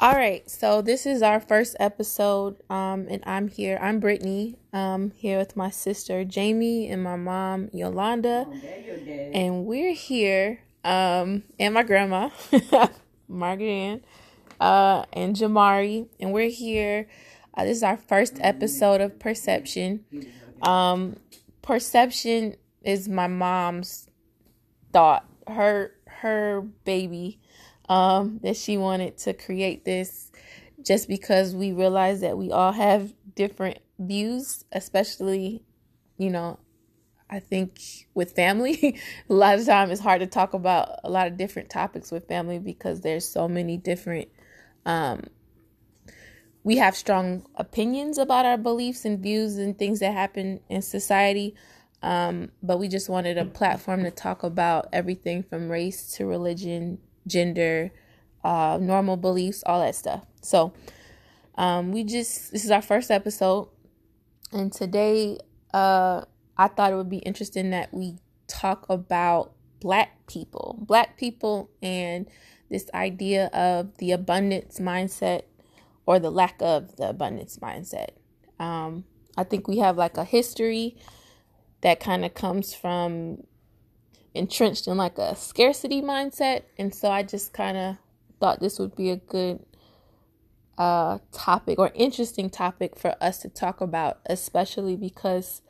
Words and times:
All 0.00 0.14
right, 0.14 0.48
so 0.50 0.82
this 0.82 1.06
is 1.06 1.22
our 1.22 1.38
first 1.38 1.76
episode, 1.78 2.56
um, 2.68 3.06
and 3.08 3.22
I'm 3.24 3.48
here. 3.48 3.78
I'm 3.80 4.00
Brittany, 4.00 4.56
um, 4.72 5.12
here 5.12 5.38
with 5.38 5.56
my 5.56 5.70
sister 5.70 6.24
Jamie 6.24 6.88
and 6.88 7.02
my 7.04 7.16
mom 7.16 7.68
Yolanda, 7.72 8.46
and 9.32 9.64
we're 9.64 9.92
here, 9.94 10.60
um, 10.84 11.44
and 11.58 11.74
my 11.74 11.84
grandma, 11.84 12.30
Margaret 13.28 13.68
Ann, 13.68 14.00
uh, 14.60 15.04
and 15.12 15.36
Jamari, 15.36 16.08
and 16.18 16.32
we're 16.32 16.50
here. 16.50 17.06
Uh, 17.54 17.64
this 17.64 17.76
is 17.76 17.82
our 17.82 17.96
first 17.96 18.38
episode 18.40 19.00
of 19.00 19.18
Perception. 19.18 20.04
Um, 20.62 21.16
Perception 21.62 22.56
is 22.82 23.08
my 23.08 23.28
mom's 23.28 24.08
thought, 24.92 25.24
her 25.46 25.92
her 26.06 26.62
baby 26.84 27.40
um, 27.88 28.40
that 28.42 28.56
she 28.56 28.76
wanted 28.76 29.18
to 29.18 29.32
create 29.32 29.84
this 29.84 30.30
just 30.82 31.08
because 31.08 31.54
we 31.54 31.72
realize 31.72 32.20
that 32.20 32.36
we 32.36 32.50
all 32.50 32.72
have 32.72 33.12
different 33.34 33.78
views, 33.98 34.64
especially, 34.72 35.62
you 36.18 36.30
know, 36.30 36.58
I 37.30 37.40
think 37.40 37.80
with 38.14 38.32
family, 38.32 38.98
a 39.30 39.32
lot 39.32 39.58
of 39.58 39.66
time 39.66 39.90
it's 39.90 40.00
hard 40.00 40.20
to 40.20 40.26
talk 40.26 40.54
about 40.54 41.00
a 41.04 41.10
lot 41.10 41.28
of 41.28 41.36
different 41.36 41.70
topics 41.70 42.10
with 42.10 42.28
family 42.28 42.58
because 42.58 43.00
there's 43.00 43.26
so 43.26 43.48
many 43.48 43.76
different 43.76 44.28
um 44.84 45.22
we 46.64 46.76
have 46.76 46.96
strong 46.96 47.46
opinions 47.56 48.18
about 48.18 48.46
our 48.46 48.58
beliefs 48.58 49.04
and 49.04 49.20
views 49.20 49.56
and 49.56 49.76
things 49.78 50.00
that 50.00 50.12
happen 50.12 50.60
in 50.68 50.82
society. 50.82 51.54
Um, 52.02 52.50
but 52.62 52.78
we 52.78 52.88
just 52.88 53.08
wanted 53.08 53.38
a 53.38 53.44
platform 53.44 54.04
to 54.04 54.10
talk 54.10 54.42
about 54.42 54.88
everything 54.92 55.42
from 55.42 55.68
race 55.68 56.12
to 56.16 56.26
religion 56.26 56.98
gender, 57.26 57.92
uh, 58.44 58.78
normal 58.80 59.16
beliefs, 59.16 59.62
all 59.66 59.80
that 59.80 59.94
stuff. 59.94 60.24
So, 60.40 60.72
um, 61.56 61.92
we 61.92 62.04
just 62.04 62.52
this 62.52 62.64
is 62.64 62.70
our 62.70 62.82
first 62.82 63.10
episode, 63.10 63.68
and 64.52 64.72
today, 64.72 65.38
uh, 65.72 66.22
I 66.56 66.68
thought 66.68 66.92
it 66.92 66.96
would 66.96 67.10
be 67.10 67.18
interesting 67.18 67.70
that 67.70 67.92
we 67.92 68.16
talk 68.46 68.86
about 68.88 69.52
black 69.80 70.26
people, 70.26 70.78
black 70.80 71.16
people, 71.16 71.70
and 71.82 72.28
this 72.70 72.88
idea 72.94 73.46
of 73.48 73.96
the 73.98 74.12
abundance 74.12 74.78
mindset 74.78 75.42
or 76.06 76.18
the 76.18 76.30
lack 76.30 76.56
of 76.60 76.96
the 76.96 77.08
abundance 77.08 77.58
mindset. 77.58 78.10
Um, 78.58 79.04
I 79.36 79.44
think 79.44 79.68
we 79.68 79.78
have 79.78 79.96
like 79.96 80.16
a 80.16 80.24
history 80.24 80.96
that 81.82 82.00
kind 82.00 82.24
of 82.24 82.34
comes 82.34 82.74
from 82.74 83.44
entrenched 84.34 84.86
in 84.86 84.96
like 84.96 85.18
a 85.18 85.36
scarcity 85.36 86.02
mindset. 86.02 86.62
And 86.78 86.94
so 86.94 87.10
I 87.10 87.22
just 87.22 87.52
kind 87.52 87.76
of 87.76 87.96
thought 88.40 88.60
this 88.60 88.78
would 88.78 88.96
be 88.96 89.10
a 89.10 89.16
good 89.16 89.60
uh, 90.78 91.18
topic 91.32 91.78
or 91.78 91.90
interesting 91.94 92.50
topic 92.50 92.98
for 92.98 93.14
us 93.20 93.38
to 93.38 93.48
talk 93.48 93.80
about, 93.80 94.18
especially 94.26 94.96
because 94.96 95.62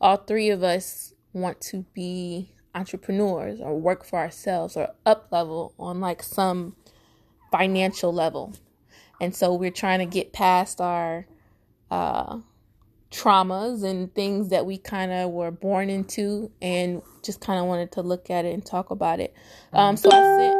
all 0.00 0.16
three 0.16 0.50
of 0.50 0.62
us 0.62 1.14
want 1.32 1.60
to 1.60 1.84
be 1.94 2.52
entrepreneurs 2.74 3.60
or 3.60 3.78
work 3.78 4.04
for 4.04 4.18
ourselves 4.18 4.76
or 4.76 4.88
up 5.04 5.28
level 5.30 5.74
on 5.78 6.00
like 6.00 6.22
some 6.22 6.76
financial 7.50 8.12
level. 8.12 8.54
And 9.20 9.34
so 9.34 9.54
we're 9.54 9.70
trying 9.70 10.00
to 10.00 10.06
get 10.06 10.32
past 10.32 10.80
our 10.80 11.26
uh, 11.90 12.38
traumas 13.16 13.82
and 13.82 14.14
things 14.14 14.50
that 14.50 14.66
we 14.66 14.76
kind 14.76 15.10
of 15.10 15.30
were 15.30 15.50
born 15.50 15.88
into 15.88 16.50
and 16.60 17.00
just 17.22 17.40
kind 17.40 17.58
of 17.58 17.66
wanted 17.66 17.90
to 17.92 18.02
look 18.02 18.30
at 18.30 18.44
it 18.44 18.52
and 18.52 18.64
talk 18.64 18.90
about 18.90 19.20
it. 19.20 19.34
Um, 19.72 19.96
so 19.96 20.10
I 20.12 20.20
sent 20.36 20.56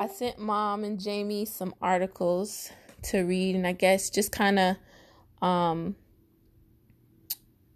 I 0.00 0.06
sent 0.08 0.38
mom 0.38 0.84
and 0.84 1.00
Jamie 1.00 1.44
some 1.44 1.74
articles 1.82 2.70
to 3.04 3.22
read 3.22 3.56
and 3.56 3.66
I 3.66 3.72
guess 3.72 4.08
just 4.08 4.30
kind 4.32 4.58
of 4.58 4.76
um, 5.42 5.96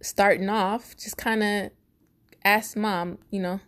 starting 0.01 0.49
off 0.49 0.97
just 0.97 1.17
kind 1.17 1.43
of 1.43 1.71
ask 2.45 2.77
mom, 2.77 3.19
you 3.31 3.41
know, 3.41 3.61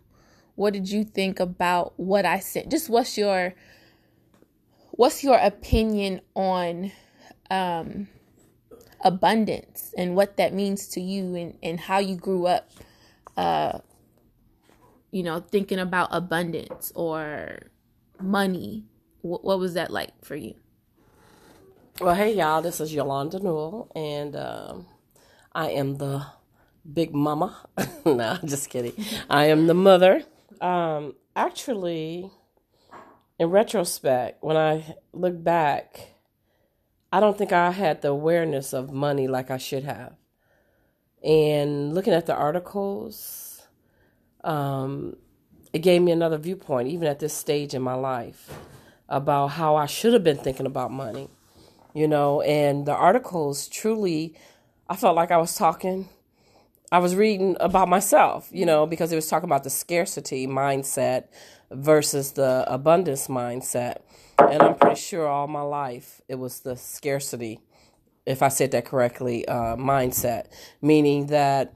what 0.55 0.73
did 0.73 0.89
you 0.89 1.03
think 1.03 1.39
about 1.39 1.93
what 1.99 2.25
I 2.25 2.39
sent? 2.39 2.71
Just 2.71 2.89
what's 2.89 3.17
your 3.17 3.53
what's 4.91 5.23
your 5.23 5.37
opinion 5.37 6.21
on 6.35 6.91
um 7.51 8.07
abundance 9.01 9.93
and 9.97 10.15
what 10.15 10.37
that 10.37 10.53
means 10.53 10.87
to 10.87 11.01
you 11.01 11.35
and, 11.35 11.57
and 11.61 11.79
how 11.79 11.99
you 11.99 12.15
grew 12.15 12.47
up 12.47 12.71
uh 13.35 13.79
you 15.11 15.23
know 15.23 15.39
thinking 15.39 15.79
about 15.79 16.09
abundance 16.11 16.91
or 16.95 17.59
money. 18.19 18.85
What, 19.21 19.43
what 19.43 19.59
was 19.59 19.73
that 19.73 19.91
like 19.91 20.23
for 20.23 20.35
you? 20.35 20.55
Well 21.99 22.15
hey 22.15 22.35
y'all 22.35 22.61
this 22.61 22.79
is 22.79 22.93
yolanda 22.93 23.39
newell 23.39 23.91
and 23.95 24.35
um, 24.35 24.85
i 25.53 25.69
am 25.69 25.97
the 25.97 26.25
big 26.91 27.13
mama. 27.13 27.55
No 28.05 28.37
I'm 28.41 28.47
just 28.47 28.69
kidding. 28.69 28.93
I 29.29 29.45
am 29.45 29.67
the 29.67 29.73
mother. 29.73 30.23
Um, 30.61 31.15
actually 31.35 32.31
in 33.39 33.49
retrospect 33.49 34.43
when 34.43 34.57
i 34.57 34.95
look 35.13 35.43
back 35.43 36.16
I 37.11 37.19
don't 37.19 37.37
think 37.37 37.53
I 37.53 37.71
had 37.71 38.01
the 38.01 38.09
awareness 38.09 38.73
of 38.73 38.91
money 38.91 39.27
like 39.27 39.49
I 39.49 39.57
should 39.57 39.83
have. 39.83 40.15
And 41.23 41.93
looking 41.93 42.13
at 42.13 42.25
the 42.25 42.35
articles, 42.35 43.67
um, 44.43 45.15
it 45.73 45.79
gave 45.79 46.01
me 46.01 46.11
another 46.11 46.37
viewpoint, 46.37 46.89
even 46.89 47.07
at 47.07 47.19
this 47.19 47.33
stage 47.33 47.73
in 47.73 47.81
my 47.81 47.93
life, 47.93 48.51
about 49.07 49.47
how 49.47 49.75
I 49.75 49.85
should 49.85 50.13
have 50.13 50.23
been 50.23 50.37
thinking 50.37 50.65
about 50.65 50.91
money. 50.91 51.29
You 51.93 52.07
know, 52.07 52.41
and 52.41 52.85
the 52.85 52.93
articles 52.93 53.67
truly, 53.67 54.35
I 54.89 54.95
felt 54.95 55.15
like 55.15 55.31
I 55.31 55.37
was 55.37 55.55
talking, 55.55 56.09
I 56.91 56.99
was 56.99 57.15
reading 57.15 57.57
about 57.59 57.89
myself, 57.89 58.49
you 58.51 58.65
know, 58.65 58.85
because 58.85 59.11
it 59.11 59.15
was 59.15 59.27
talking 59.27 59.49
about 59.49 59.63
the 59.63 59.69
scarcity 59.69 60.47
mindset 60.47 61.25
versus 61.69 62.31
the 62.33 62.63
abundance 62.67 63.27
mindset. 63.27 63.97
And 64.39 64.61
I'm 64.61 64.75
pretty 64.75 64.99
sure 64.99 65.27
all 65.27 65.47
my 65.47 65.61
life 65.61 66.21
it 66.29 66.35
was 66.35 66.61
the 66.61 66.77
scarcity, 66.77 67.59
if 68.25 68.41
I 68.41 68.47
said 68.47 68.71
that 68.71 68.85
correctly, 68.85 69.45
uh, 69.47 69.75
mindset, 69.75 70.47
meaning 70.81 71.27
that 71.27 71.73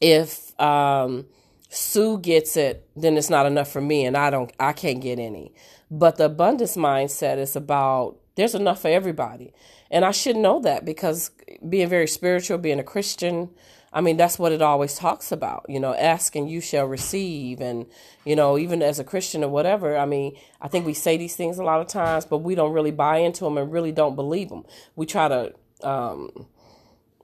if 0.00 0.58
um, 0.60 1.26
Sue 1.68 2.18
gets 2.18 2.56
it, 2.56 2.88
then 2.96 3.16
it's 3.16 3.30
not 3.30 3.46
enough 3.46 3.70
for 3.70 3.80
me, 3.80 4.04
and 4.04 4.16
I 4.16 4.30
don't, 4.30 4.52
I 4.58 4.72
can't 4.72 5.00
get 5.00 5.18
any. 5.20 5.54
But 5.90 6.16
the 6.16 6.24
abundance 6.24 6.76
mindset 6.76 7.38
is 7.38 7.54
about 7.54 8.16
there's 8.34 8.54
enough 8.54 8.82
for 8.82 8.88
everybody, 8.88 9.52
and 9.90 10.04
I 10.04 10.10
should 10.10 10.36
know 10.36 10.58
that 10.60 10.84
because 10.84 11.30
being 11.68 11.88
very 11.88 12.08
spiritual, 12.08 12.58
being 12.58 12.80
a 12.80 12.84
Christian, 12.84 13.50
I 13.92 14.00
mean, 14.00 14.16
that's 14.16 14.38
what 14.38 14.52
it 14.52 14.62
always 14.62 14.94
talks 14.94 15.32
about, 15.32 15.66
you 15.68 15.78
know, 15.78 15.94
ask 15.94 16.34
and 16.34 16.50
you 16.50 16.60
shall 16.60 16.86
receive. 16.86 17.60
And, 17.60 17.86
you 18.24 18.34
know, 18.34 18.56
even 18.56 18.82
as 18.82 18.98
a 18.98 19.04
Christian 19.04 19.44
or 19.44 19.50
whatever, 19.50 19.96
I 19.98 20.06
mean, 20.06 20.36
I 20.60 20.68
think 20.68 20.86
we 20.86 20.94
say 20.94 21.16
these 21.18 21.36
things 21.36 21.58
a 21.58 21.64
lot 21.64 21.80
of 21.80 21.88
times, 21.88 22.24
but 22.24 22.38
we 22.38 22.54
don't 22.54 22.72
really 22.72 22.90
buy 22.90 23.18
into 23.18 23.44
them 23.44 23.58
and 23.58 23.70
really 23.70 23.92
don't 23.92 24.16
believe 24.16 24.48
them. 24.48 24.64
We 24.96 25.04
try 25.04 25.28
to 25.28 25.52
um, 25.82 26.46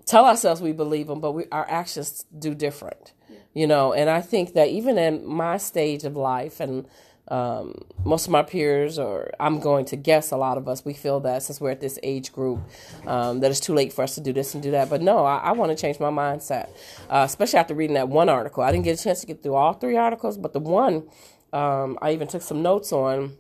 tell 0.05 0.27
ourselves 0.27 0.61
we 0.61 0.73
believe 0.73 1.07
them, 1.07 1.21
but 1.21 1.33
we, 1.33 1.45
our 1.51 1.69
actions 1.71 2.27
do 2.39 2.55
different, 2.55 3.13
you 3.55 3.67
know. 3.67 3.95
And 3.95 4.11
I 4.11 4.21
think 4.21 4.53
that 4.55 4.69
even 4.69 4.99
in 4.99 5.25
my 5.27 5.57
stage 5.57 6.05
of 6.05 6.17
life 6.17 6.61
and 6.61 6.87
um, 7.31 7.75
most 8.05 8.27
of 8.27 8.33
my 8.33 8.43
peers, 8.43 8.99
or 8.99 9.31
I'm 9.39 9.61
going 9.61 9.85
to 9.87 9.97
guess 9.97 10.31
a 10.31 10.37
lot 10.37 10.57
of 10.57 10.69
us, 10.69 10.85
we 10.85 10.95
feel 10.95 11.21
that 11.21 11.43
since 11.43 11.61
we're 11.61 11.71
at 11.71 11.81
this 11.81 11.99
age 12.03 12.33
group, 12.33 12.61
um, 13.07 13.41
that 13.41 13.51
it's 13.51 13.61
too 13.61 13.75
late 13.75 13.93
for 13.93 14.03
us 14.03 14.15
to 14.15 14.21
do 14.21 14.33
this 14.33 14.55
and 14.55 14.63
do 14.63 14.71
that. 14.73 14.89
But 14.89 15.03
no, 15.03 15.25
I, 15.25 15.39
I 15.39 15.53
want 15.53 15.71
to 15.71 15.77
change 15.77 16.01
my 16.01 16.11
mindset, 16.11 16.71
uh, 17.11 17.25
especially 17.27 17.59
after 17.59 17.75
reading 17.75 17.95
that 17.95 18.09
one 18.09 18.29
article. 18.29 18.63
I 18.63 18.73
didn't 18.73 18.85
get 18.85 18.99
a 18.99 19.03
chance 19.03 19.21
to 19.21 19.27
get 19.27 19.43
through 19.43 19.55
all 19.55 19.75
three 19.75 19.97
articles, 19.97 20.39
but 20.39 20.53
the 20.53 20.61
one 20.61 21.09
um, 21.53 21.99
I 22.03 22.13
even 22.13 22.29
took 22.29 22.43
some 22.43 22.63
notes 22.63 22.93
on 22.93 23.37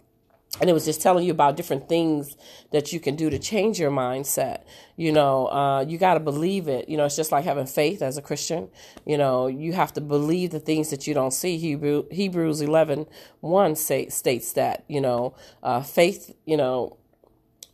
and 0.60 0.68
it 0.68 0.72
was 0.72 0.84
just 0.84 1.00
telling 1.00 1.24
you 1.24 1.30
about 1.30 1.56
different 1.56 1.88
things 1.88 2.36
that 2.72 2.92
you 2.92 3.00
can 3.00 3.16
do 3.16 3.30
to 3.30 3.38
change 3.38 3.78
your 3.78 3.90
mindset. 3.90 4.62
You 4.96 5.12
know 5.12 5.46
uh, 5.48 5.84
you 5.86 5.98
got 5.98 6.14
to 6.14 6.20
believe 6.20 6.68
it. 6.68 6.88
You 6.88 6.96
know 6.96 7.04
it's 7.04 7.16
just 7.16 7.32
like 7.32 7.44
having 7.44 7.66
faith 7.66 8.02
as 8.02 8.16
a 8.16 8.22
christian. 8.22 8.68
You 9.04 9.18
know 9.18 9.46
you 9.46 9.72
have 9.74 9.92
to 9.94 10.00
believe 10.00 10.50
the 10.50 10.60
things 10.60 10.90
that 10.90 11.06
you 11.06 11.14
don't 11.14 11.32
see. 11.32 11.58
Hebrew, 11.58 12.04
hebrews 12.10 12.60
11 12.60 13.06
1 13.40 13.76
say, 13.76 14.08
states 14.08 14.52
that 14.54 14.84
you 14.88 15.00
know 15.00 15.34
uh, 15.62 15.82
faith 15.82 16.34
you 16.44 16.56
know 16.56 16.96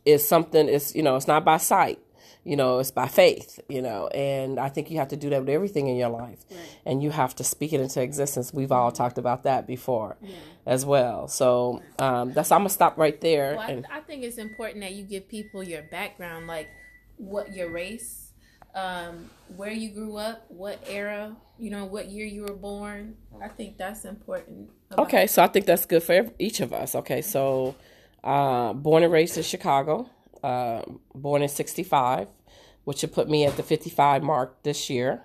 is 0.05 0.27
something 0.27 0.69
it's 0.69 0.95
you 0.95 1.01
know 1.01 1.15
it's 1.15 1.27
not 1.27 1.43
by 1.43 1.57
sight 1.57 1.99
you 2.45 2.55
know 2.55 2.79
it's 2.79 2.91
by 2.91 3.07
faith 3.07 3.59
you 3.67 3.81
know 3.81 4.07
and 4.07 4.59
i 4.59 4.69
think 4.69 4.89
you 4.89 4.97
have 4.97 5.09
to 5.09 5.17
do 5.17 5.29
that 5.29 5.41
with 5.41 5.49
everything 5.49 5.87
in 5.87 5.97
your 5.97 6.09
life 6.09 6.45
right. 6.49 6.59
and 6.85 7.03
you 7.03 7.09
have 7.09 7.35
to 7.35 7.43
speak 7.43 7.73
it 7.73 7.81
into 7.81 8.01
existence 8.01 8.53
we've 8.53 8.71
all 8.71 8.91
talked 8.91 9.17
about 9.17 9.43
that 9.43 9.67
before 9.67 10.15
yeah. 10.21 10.35
as 10.65 10.85
well 10.85 11.27
so 11.27 11.81
um, 11.99 12.31
that's 12.33 12.51
i'm 12.51 12.59
gonna 12.59 12.69
stop 12.69 12.97
right 12.97 13.19
there 13.19 13.55
well, 13.57 13.69
and, 13.69 13.85
I, 13.91 13.97
I, 13.97 13.99
think 14.01 14.23
it's 14.23 14.37
important 14.37 14.81
that 14.81 14.93
you 14.93 15.03
give 15.03 15.27
people 15.27 15.63
your 15.63 15.81
background 15.81 16.47
like 16.47 16.69
what 17.17 17.53
your 17.53 17.69
race 17.69 18.31
um, 18.75 19.29
where 19.55 19.71
you 19.71 19.89
grew 19.89 20.17
up 20.17 20.45
what 20.49 20.79
era 20.87 21.35
you 21.57 21.69
know 21.69 21.85
what 21.85 22.09
year 22.09 22.25
you 22.25 22.43
were 22.43 22.55
born 22.55 23.15
i 23.41 23.47
think 23.47 23.77
that's 23.77 24.05
important 24.05 24.69
okay 24.97 25.25
so 25.25 25.43
i 25.43 25.47
think 25.47 25.65
that's 25.65 25.85
good 25.85 26.03
for 26.03 26.29
each 26.37 26.59
of 26.59 26.71
us 26.71 26.95
okay 26.95 27.21
so 27.21 27.75
Uh, 28.25 28.73
born 28.73 29.03
and 29.03 29.13
raised 29.13 29.37
in 29.37 29.43
Chicago. 29.43 30.09
Uh, 30.45 30.83
born 31.15 31.41
in 31.41 31.49
'65, 31.49 32.27
which 32.83 33.01
would 33.01 33.11
put 33.11 33.27
me 33.27 33.45
at 33.45 33.57
the 33.57 33.63
55 33.63 34.21
mark 34.21 34.61
this 34.61 34.91
year. 34.91 35.23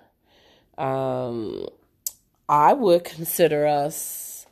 Um, 0.79 1.67
I 2.49 2.73
would 2.73 3.03
consider 3.03 3.67
us. 3.67 4.47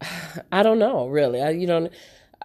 I 0.52 0.62
don't 0.62 0.78
know, 0.78 1.08
really. 1.08 1.42
I, 1.42 1.50
you 1.50 1.66
know, 1.66 1.88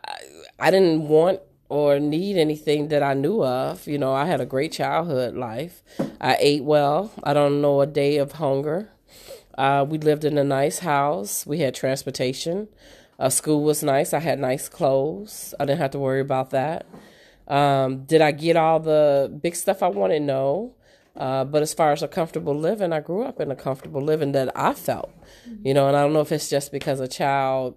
I, 0.08 0.18
I 0.60 0.72
didn't 0.72 1.08
want 1.08 1.42
or 1.70 2.00
need 2.00 2.36
anything 2.36 2.88
that 2.88 3.04
I 3.04 3.14
knew 3.14 3.44
of. 3.44 3.88
You 3.88 4.00
know, 4.00 4.14
I 4.14 4.26
had 4.26 4.42
a 4.42 4.46
great 4.48 4.72
childhood 4.72 5.36
life. 5.36 5.84
I 6.20 6.36
ate 6.40 6.64
well. 6.64 7.12
I 7.24 7.34
don't 7.34 7.62
know 7.62 7.82
a 7.82 7.86
day 7.86 8.18
of 8.18 8.32
hunger. 8.34 8.90
Uh, 9.56 9.86
we 9.88 10.00
lived 10.00 10.26
in 10.26 10.40
a 10.40 10.44
nice 10.44 10.80
house. 10.80 11.46
We 11.46 11.60
had 11.60 11.76
transportation. 11.76 12.70
Uh, 13.20 13.30
school 13.30 13.64
was 13.64 13.84
nice. 13.84 14.14
I 14.14 14.20
had 14.20 14.40
nice 14.40 14.70
clothes. 14.70 15.54
I 15.60 15.66
didn't 15.66 15.80
have 15.80 15.92
to 15.92 16.00
worry 16.00 16.22
about 16.22 16.52
that. 16.52 16.86
Um, 17.48 18.04
did 18.04 18.22
I 18.22 18.32
get 18.32 18.58
all 18.58 18.80
the 18.80 19.36
big 19.42 19.56
stuff 19.56 19.82
I 19.82 19.88
wanted? 19.88 20.22
No. 20.22 20.76
Uh, 21.16 21.44
but 21.44 21.64
as 21.64 21.74
far 21.74 21.94
as 21.94 22.04
a 22.04 22.08
comfortable 22.08 22.54
living, 22.56 22.94
I 22.94 23.00
grew 23.00 23.24
up 23.24 23.40
in 23.40 23.50
a 23.50 23.56
comfortable 23.56 24.02
living 24.04 24.34
that 24.34 24.56
I 24.56 24.74
felt, 24.74 25.12
you 25.64 25.74
know, 25.74 25.88
and 25.88 25.98
I 25.98 26.04
don't 26.04 26.14
know 26.14 26.22
if 26.22 26.32
it's 26.32 26.48
just 26.48 26.72
because 26.72 27.00
a 27.00 27.08
child 27.08 27.76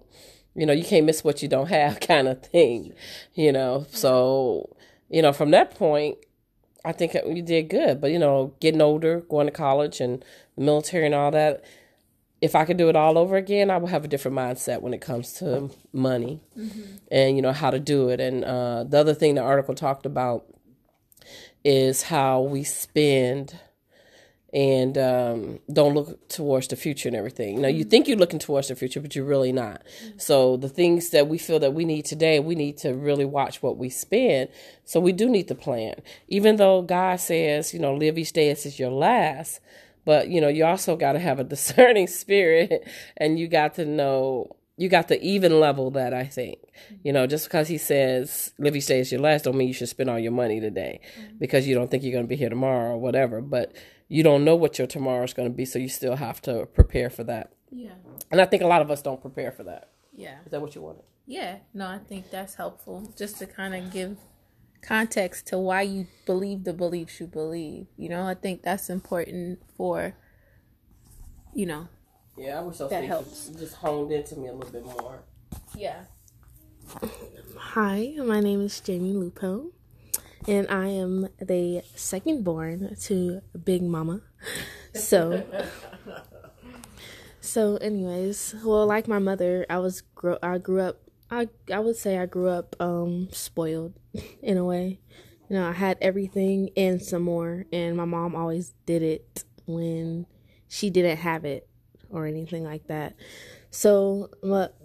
you 0.55 0.65
know, 0.65 0.73
you 0.73 0.83
can't 0.83 1.05
miss 1.05 1.23
what 1.23 1.41
you 1.41 1.47
don't 1.47 1.69
have 1.69 1.99
kind 2.07 2.27
of 2.27 2.41
thing, 2.43 2.93
you 3.33 3.51
know. 3.51 3.85
So, 3.89 4.75
you 5.09 5.21
know, 5.21 5.33
from 5.33 5.51
that 5.51 5.75
point, 5.75 6.17
I 6.83 6.91
think 6.91 7.15
we 7.25 7.41
did 7.41 7.69
good. 7.69 8.01
But, 8.01 8.11
you 8.11 8.19
know, 8.19 8.53
getting 8.59 8.81
older, 8.81 9.21
going 9.21 9.47
to 9.47 9.51
college 9.51 10.01
and 10.01 10.23
military 10.57 11.05
and 11.05 11.15
all 11.15 11.31
that, 11.31 11.63
if 12.41 12.55
I 12.55 12.65
could 12.65 12.77
do 12.77 12.89
it 12.89 12.95
all 12.95 13.17
over 13.17 13.37
again, 13.37 13.69
I 13.69 13.77
would 13.77 13.91
have 13.91 14.03
a 14.03 14.07
different 14.07 14.35
mindset 14.35 14.81
when 14.81 14.93
it 14.93 15.01
comes 15.01 15.33
to 15.33 15.69
money 15.93 16.41
mm-hmm. 16.57 16.81
and, 17.11 17.35
you 17.35 17.41
know, 17.41 17.53
how 17.53 17.69
to 17.69 17.79
do 17.79 18.09
it. 18.09 18.19
And 18.19 18.43
uh, 18.43 18.83
the 18.83 18.97
other 18.99 19.13
thing 19.13 19.35
the 19.35 19.41
article 19.41 19.75
talked 19.75 20.05
about 20.05 20.45
is 21.63 22.03
how 22.03 22.41
we 22.41 22.63
spend– 22.63 23.59
and 24.53 24.97
um, 24.97 25.59
don't 25.71 25.93
look 25.93 26.27
towards 26.27 26.67
the 26.67 26.75
future 26.75 27.07
and 27.07 27.15
everything. 27.15 27.61
Now, 27.61 27.69
you 27.69 27.83
think 27.83 28.07
you're 28.07 28.17
looking 28.17 28.39
towards 28.39 28.67
the 28.67 28.75
future, 28.75 28.99
but 28.99 29.15
you're 29.15 29.25
really 29.25 29.53
not. 29.53 29.81
So, 30.17 30.57
the 30.57 30.67
things 30.67 31.11
that 31.11 31.27
we 31.27 31.37
feel 31.37 31.59
that 31.59 31.73
we 31.73 31.85
need 31.85 32.05
today, 32.05 32.39
we 32.39 32.55
need 32.55 32.77
to 32.79 32.93
really 32.93 33.23
watch 33.23 33.63
what 33.63 33.77
we 33.77 33.89
spend. 33.89 34.49
So, 34.83 34.99
we 34.99 35.13
do 35.13 35.29
need 35.29 35.47
to 35.47 35.55
plan. 35.55 35.95
Even 36.27 36.57
though 36.57 36.81
God 36.81 37.19
says, 37.19 37.73
you 37.73 37.79
know, 37.79 37.95
live 37.95 38.17
each 38.17 38.33
day 38.33 38.49
as 38.49 38.65
is 38.65 38.77
your 38.77 38.91
last, 38.91 39.61
but, 40.05 40.29
you 40.29 40.41
know, 40.41 40.47
you 40.47 40.65
also 40.65 40.95
got 40.95 41.13
to 41.13 41.19
have 41.19 41.39
a 41.39 41.43
discerning 41.55 42.07
spirit 42.07 42.87
and 43.17 43.39
you 43.39 43.47
got 43.47 43.75
to 43.75 43.85
know. 43.85 44.55
You 44.77 44.89
got 44.89 45.09
the 45.09 45.21
even 45.21 45.59
level 45.59 45.91
that 45.91 46.11
I 46.11 46.23
think, 46.23 46.57
mm-hmm. 46.57 46.95
you 47.03 47.13
know, 47.13 47.27
just 47.27 47.45
because 47.45 47.67
he 47.67 47.77
says 47.77 48.51
live 48.57 48.75
each 48.75 48.87
day 48.87 48.99
as 48.99 49.11
your 49.11 49.21
last, 49.21 49.43
don't 49.43 49.55
mean 49.55 49.67
you 49.67 49.75
should 49.75 49.89
spend 49.89 50.09
all 50.09 50.17
your 50.17 50.31
money 50.31 50.59
today 50.59 51.01
mm-hmm. 51.19 51.37
because 51.37 51.67
you 51.67 51.75
don't 51.75 51.91
think 51.91 52.01
you're 52.01 52.13
going 52.13 52.23
to 52.23 52.29
be 52.29 52.37
here 52.37 52.49
tomorrow 52.49 52.93
or 52.93 52.97
whatever. 52.97 53.41
But 53.41 53.73
you 54.07 54.23
don't 54.23 54.43
know 54.43 54.55
what 54.55 54.79
your 54.79 54.87
tomorrow 54.87 55.23
is 55.23 55.33
going 55.33 55.49
to 55.49 55.55
be, 55.55 55.65
so 55.65 55.77
you 55.77 55.87
still 55.87 56.15
have 56.15 56.41
to 56.41 56.65
prepare 56.65 57.09
for 57.09 57.23
that. 57.25 57.53
Yeah. 57.69 57.93
And 58.31 58.41
I 58.41 58.45
think 58.45 58.63
a 58.63 58.67
lot 58.67 58.81
of 58.81 58.89
us 58.89 59.01
don't 59.01 59.21
prepare 59.21 59.51
for 59.51 59.63
that. 59.63 59.89
Yeah. 60.13 60.37
Is 60.45 60.51
that 60.51 60.61
what 60.61 60.75
you 60.75 60.81
wanted? 60.81 61.03
Yeah. 61.25 61.57
No, 61.73 61.87
I 61.87 61.97
think 61.97 62.29
that's 62.29 62.55
helpful 62.55 63.13
just 63.17 63.37
to 63.39 63.45
kind 63.45 63.73
of 63.73 63.91
give 63.93 64.17
context 64.81 65.47
to 65.47 65.57
why 65.57 65.83
you 65.83 66.07
believe 66.25 66.63
the 66.63 66.73
beliefs 66.73 67.19
you 67.19 67.27
believe. 67.27 67.87
You 67.97 68.09
know, 68.09 68.25
I 68.25 68.33
think 68.33 68.63
that's 68.63 68.89
important 68.89 69.59
for, 69.77 70.15
you 71.53 71.65
know. 71.65 71.87
Yeah, 72.37 72.59
I 72.59 72.61
wish 72.61 72.77
those 72.77 72.89
that 72.89 73.03
helps. 73.03 73.47
just 73.49 73.75
honed 73.75 74.11
into 74.11 74.35
me 74.37 74.47
a 74.47 74.53
little 74.53 74.71
bit 74.71 74.85
more. 74.85 75.23
Yeah. 75.75 76.05
Hi, 77.57 78.13
my 78.17 78.39
name 78.39 78.61
is 78.61 78.79
Jamie 78.79 79.13
Lupo 79.13 79.71
and 80.47 80.67
I 80.69 80.87
am 80.87 81.27
the 81.39 81.83
second 81.95 82.43
born 82.43 82.95
to 83.01 83.41
Big 83.63 83.83
Mama. 83.83 84.21
So, 84.93 85.43
so 87.41 87.77
anyways, 87.77 88.55
well, 88.63 88.85
like 88.85 89.07
my 89.07 89.19
mother, 89.19 89.65
I 89.69 89.79
was 89.79 90.01
grow 90.01 90.37
I 90.41 90.57
grew 90.57 90.81
up. 90.81 90.99
I 91.31 91.47
I 91.71 91.79
would 91.79 91.95
say 91.95 92.17
I 92.17 92.25
grew 92.25 92.49
up 92.49 92.75
um 92.79 93.29
spoiled 93.31 93.93
in 94.41 94.57
a 94.57 94.65
way. 94.65 94.99
You 95.49 95.57
know, 95.57 95.67
I 95.67 95.73
had 95.73 95.97
everything 96.01 96.69
and 96.77 97.01
some 97.01 97.23
more, 97.23 97.65
and 97.73 97.97
my 97.97 98.05
mom 98.05 98.35
always 98.35 98.73
did 98.85 99.01
it 99.03 99.43
when 99.65 100.25
she 100.69 100.89
didn't 100.89 101.17
have 101.17 101.43
it 101.43 101.67
or 102.09 102.25
anything 102.25 102.63
like 102.63 102.87
that. 102.87 103.15
So, 103.69 104.29
but 104.41 104.77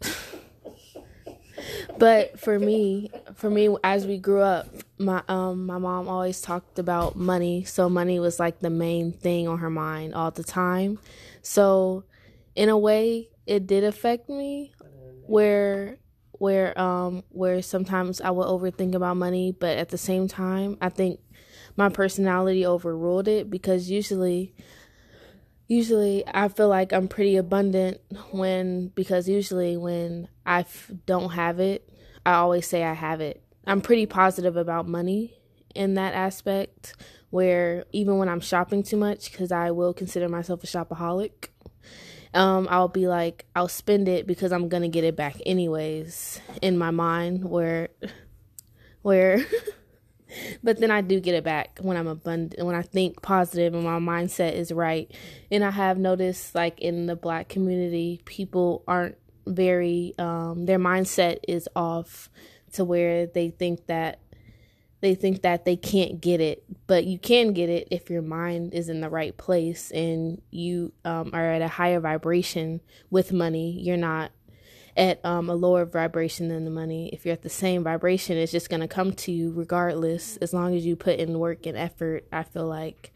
but 1.98 2.38
for 2.38 2.58
me, 2.58 3.10
for 3.34 3.50
me, 3.50 3.74
as 3.82 4.06
we 4.06 4.18
grew 4.18 4.40
up, 4.40 4.68
my 4.98 5.22
um 5.28 5.66
my 5.66 5.78
mom 5.78 6.08
always 6.08 6.40
talked 6.40 6.78
about 6.78 7.16
money, 7.16 7.64
so 7.64 7.88
money 7.88 8.18
was 8.20 8.38
like 8.40 8.60
the 8.60 8.70
main 8.70 9.12
thing 9.12 9.48
on 9.48 9.58
her 9.58 9.70
mind 9.70 10.14
all 10.14 10.30
the 10.30 10.44
time. 10.44 10.98
So, 11.42 12.04
in 12.54 12.68
a 12.68 12.78
way, 12.78 13.28
it 13.46 13.66
did 13.66 13.84
affect 13.84 14.28
me, 14.28 14.72
where 15.28 15.98
where 16.32 16.78
um 16.78 17.22
where 17.30 17.62
sometimes 17.62 18.20
I 18.20 18.30
would 18.30 18.46
overthink 18.46 18.94
about 18.94 19.16
money, 19.16 19.52
but 19.58 19.76
at 19.78 19.88
the 19.90 19.98
same 19.98 20.28
time, 20.28 20.76
I 20.80 20.88
think 20.88 21.20
my 21.76 21.88
personality 21.88 22.66
overruled 22.66 23.28
it 23.28 23.50
because 23.50 23.90
usually 23.90 24.54
usually 25.68 26.24
I 26.26 26.48
feel 26.48 26.68
like 26.68 26.92
I'm 26.92 27.08
pretty 27.08 27.36
abundant 27.36 28.00
when 28.30 28.88
because 28.88 29.28
usually 29.28 29.76
when 29.76 30.28
I 30.44 30.60
f- 30.60 30.90
don't 31.06 31.30
have 31.30 31.60
it, 31.60 31.88
I 32.24 32.34
always 32.34 32.66
say 32.66 32.84
I 32.84 32.94
have 32.94 33.20
it. 33.20 33.42
I'm 33.66 33.80
pretty 33.80 34.06
positive 34.06 34.56
about 34.56 34.86
money 34.86 35.34
in 35.74 35.94
that 35.94 36.14
aspect 36.14 36.94
where 37.30 37.84
even 37.92 38.18
when 38.18 38.28
I'm 38.28 38.40
shopping 38.40 38.82
too 38.82 38.96
much 38.96 39.32
cuz 39.32 39.50
I 39.52 39.70
will 39.72 39.92
consider 39.92 40.28
myself 40.28 40.62
a 40.62 40.66
shopaholic, 40.66 41.48
um 42.36 42.68
I'll 42.70 42.88
be 42.88 43.08
like 43.08 43.46
I'll 43.54 43.68
spend 43.68 44.08
it 44.08 44.26
because 44.26 44.52
I'm 44.52 44.68
to 44.82 44.88
get 44.88 45.04
it 45.04 45.16
back 45.16 45.36
anyways 45.44 46.40
in 46.62 46.78
my 46.78 46.90
mind 46.90 47.44
where 47.44 47.88
where 49.02 49.44
but 50.62 50.78
then 50.78 50.90
I 50.90 51.00
do 51.00 51.20
get 51.20 51.34
it 51.34 51.44
back 51.44 51.78
when 51.80 51.96
I'm 51.96 52.06
abundant, 52.06 52.64
when 52.64 52.74
I 52.74 52.82
think 52.82 53.22
positive 53.22 53.74
and 53.74 53.84
my 53.84 53.98
mindset 53.98 54.54
is 54.54 54.72
right. 54.72 55.10
And 55.50 55.64
I 55.64 55.70
have 55.70 55.98
noticed, 55.98 56.54
like 56.54 56.80
in 56.80 57.06
the 57.06 57.16
black 57.16 57.48
community, 57.48 58.20
people 58.24 58.82
aren't 58.86 59.16
very, 59.46 60.14
um, 60.18 60.66
their 60.66 60.78
mindset 60.78 61.38
is 61.46 61.68
off 61.76 62.28
to 62.72 62.84
where 62.84 63.26
they 63.26 63.50
think 63.50 63.86
that 63.86 64.20
they 65.00 65.14
think 65.14 65.42
that 65.42 65.64
they 65.64 65.76
can't 65.76 66.20
get 66.20 66.40
it, 66.40 66.64
but 66.86 67.04
you 67.04 67.18
can 67.18 67.52
get 67.52 67.68
it 67.68 67.88
if 67.90 68.08
your 68.08 68.22
mind 68.22 68.72
is 68.72 68.88
in 68.88 69.00
the 69.00 69.10
right 69.10 69.36
place 69.36 69.90
and 69.90 70.40
you 70.50 70.92
um, 71.04 71.30
are 71.32 71.52
at 71.52 71.62
a 71.62 71.68
higher 71.68 72.00
vibration 72.00 72.80
with 73.10 73.32
money. 73.32 73.72
You're 73.80 73.98
not 73.98 74.32
at 74.96 75.22
um, 75.24 75.50
a 75.50 75.54
lower 75.54 75.84
vibration 75.84 76.48
than 76.48 76.64
the 76.64 76.70
money. 76.70 77.10
If 77.12 77.26
you're 77.26 77.34
at 77.34 77.42
the 77.42 77.50
same 77.50 77.84
vibration, 77.84 78.38
it's 78.38 78.52
just 78.52 78.70
going 78.70 78.80
to 78.80 78.88
come 78.88 79.12
to 79.12 79.32
you 79.32 79.52
regardless, 79.52 80.38
as 80.38 80.54
long 80.54 80.74
as 80.74 80.86
you 80.86 80.96
put 80.96 81.18
in 81.18 81.38
work 81.38 81.66
and 81.66 81.76
effort. 81.76 82.26
I 82.32 82.42
feel 82.44 82.66
like, 82.66 83.12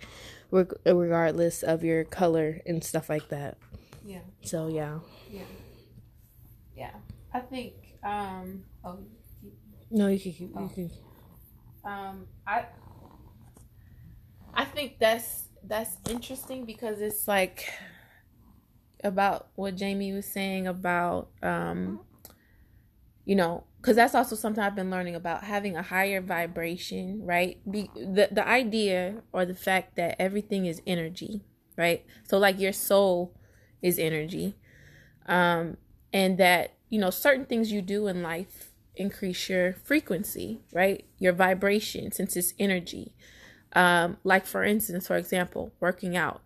regardless 0.51 1.63
of 1.63 1.83
your 1.83 2.05
color 2.05 2.61
and 2.67 2.85
stuff 2.85 3.09
like 3.09 3.31
that. 3.31 3.57
Yeah. 4.05 4.21
So, 4.43 4.69
yeah. 4.69 4.99
Yeah. 5.31 5.43
Yeah. 6.77 6.91
I 7.33 7.41
think, 7.41 7.73
um, 8.03 8.65
oh, 8.85 8.99
no, 9.91 10.09
you 10.09 10.21
can 10.21 10.33
keep, 10.33 10.53
oh. 10.55 10.63
you 10.63 10.69
can. 10.69 10.91
Um, 11.85 12.27
I, 12.47 12.67
I 14.55 14.65
think 14.65 14.99
that's, 14.99 15.49
that's 15.63 15.97
interesting 16.09 16.65
because 16.65 17.01
it's 17.01 17.27
like, 17.29 17.69
about 19.05 19.49
what 19.55 19.77
Jamie 19.77 20.13
was 20.13 20.27
saying 20.27 20.67
about 20.67 21.29
um 21.43 22.01
you 23.25 23.35
know 23.35 23.65
because 23.81 23.97
that's 23.97 24.15
also 24.15 24.37
something 24.37 24.63
I've 24.63 24.77
been 24.77 24.91
learning 24.91 25.15
about 25.15 25.45
having 25.45 25.75
a 25.75 25.81
higher 25.81 26.21
vibration, 26.21 27.25
right? 27.25 27.59
Be, 27.71 27.91
the 27.95 28.29
the 28.31 28.47
idea 28.47 29.23
or 29.33 29.47
the 29.47 29.55
fact 29.55 29.97
that 29.97 30.17
everything 30.21 30.67
is 30.67 30.83
energy, 30.87 31.45
right? 31.79 32.05
So 32.25 32.37
like 32.37 32.61
your 32.61 32.75
soul 32.75 33.35
is 33.81 33.99
energy, 33.99 34.57
um, 35.25 35.79
and 36.13 36.37
that 36.37 36.75
you 36.91 37.01
know 37.01 37.09
certain 37.09 37.47
things 37.47 37.73
you 37.73 37.81
do 37.81 38.07
in 38.07 38.23
life 38.23 38.70
increase 39.00 39.49
your 39.49 39.73
frequency, 39.73 40.61
right? 40.73 41.04
Your 41.19 41.33
vibration 41.33 42.12
since 42.12 42.37
it's 42.37 42.54
energy. 42.59 43.14
Um, 43.73 44.19
like 44.25 44.47
for 44.47 44.64
instance, 44.64 45.07
for 45.07 45.16
example, 45.16 45.73
working 45.80 46.16
out 46.16 46.42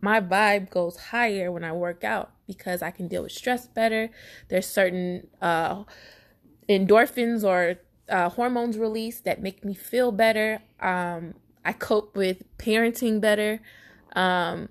my 0.00 0.20
vibe 0.20 0.70
goes 0.70 0.96
higher 0.96 1.50
when 1.50 1.64
I 1.64 1.72
work 1.72 2.04
out 2.04 2.30
because 2.46 2.82
I 2.82 2.90
can 2.90 3.08
deal 3.08 3.22
with 3.22 3.32
stress 3.32 3.66
better. 3.66 4.10
There's 4.48 4.66
certain 4.66 5.26
uh, 5.42 5.84
endorphins 6.68 7.42
or 7.44 7.80
uh, 8.08 8.28
hormones 8.30 8.78
released 8.78 9.24
that 9.24 9.42
make 9.42 9.64
me 9.64 9.74
feel 9.74 10.12
better. 10.12 10.62
Um, 10.80 11.34
I 11.64 11.72
cope 11.72 12.16
with 12.16 12.44
parenting 12.58 13.20
better. 13.20 13.60
Um, 14.14 14.68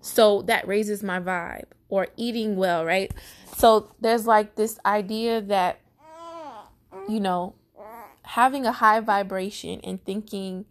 so 0.00 0.42
that 0.42 0.66
raises 0.68 1.02
my 1.02 1.20
vibe. 1.20 1.64
or 1.88 2.06
eating 2.16 2.54
well, 2.54 2.84
right? 2.84 3.12
So 3.56 3.90
there's 4.00 4.24
like 4.26 4.54
this 4.54 4.78
idea 4.86 5.40
that, 5.40 5.80
you 7.10 7.20
know, 7.20 7.54
having 8.22 8.66
a 8.66 8.72
high 8.72 9.00
vibration 9.00 9.80
and 9.82 10.04
thinking 10.04 10.66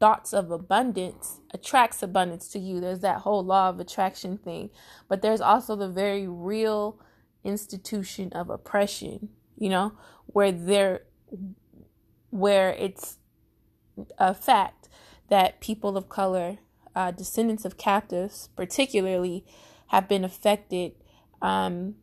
thoughts 0.00 0.32
of 0.32 0.50
abundance 0.50 1.40
attracts 1.52 2.02
abundance 2.02 2.48
to 2.48 2.58
you. 2.58 2.80
There's 2.80 3.00
that 3.00 3.20
whole 3.20 3.44
law 3.44 3.68
of 3.68 3.80
attraction 3.80 4.38
thing. 4.38 4.70
But 5.08 5.22
there's 5.22 5.40
also 5.40 5.76
the 5.76 5.88
very 5.88 6.26
real 6.26 6.98
institution 7.44 8.32
of 8.32 8.50
oppression, 8.50 9.28
you 9.56 9.68
know, 9.68 9.92
where 10.26 10.52
there 10.52 11.02
where 12.30 12.70
it's 12.72 13.18
a 14.18 14.34
fact 14.34 14.88
that 15.28 15.60
people 15.60 15.96
of 15.96 16.08
color, 16.08 16.58
uh, 16.96 17.12
descendants 17.12 17.64
of 17.64 17.78
captives 17.78 18.48
particularly, 18.56 19.44
have 19.88 20.08
been 20.08 20.24
affected, 20.24 20.92
um, 21.40 21.94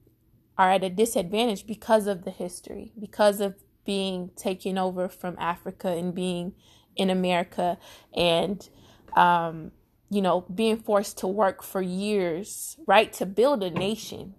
are 0.58 0.72
at 0.72 0.84
a 0.84 0.90
disadvantage 0.90 1.68
because 1.68 2.08
of 2.08 2.24
the 2.24 2.32
history, 2.32 2.94
because 3.00 3.42
of 3.42 3.56
being 3.86 4.32
taken 4.36 4.78
over 4.78 5.08
from 5.10 5.36
Africa 5.40 5.90
and 5.90 6.14
being 6.14 6.54
in 6.96 7.10
America 7.10 7.78
and 8.16 8.70
um, 9.16 9.72
you 10.10 10.22
know 10.22 10.42
being 10.54 10.78
forced 10.78 11.18
to 11.20 11.28
work 11.28 11.64
for 11.64 11.82
years 11.82 12.78
right 12.86 13.12
to 13.14 13.26
build 13.26 13.64
a 13.64 13.70
nation 13.70 14.36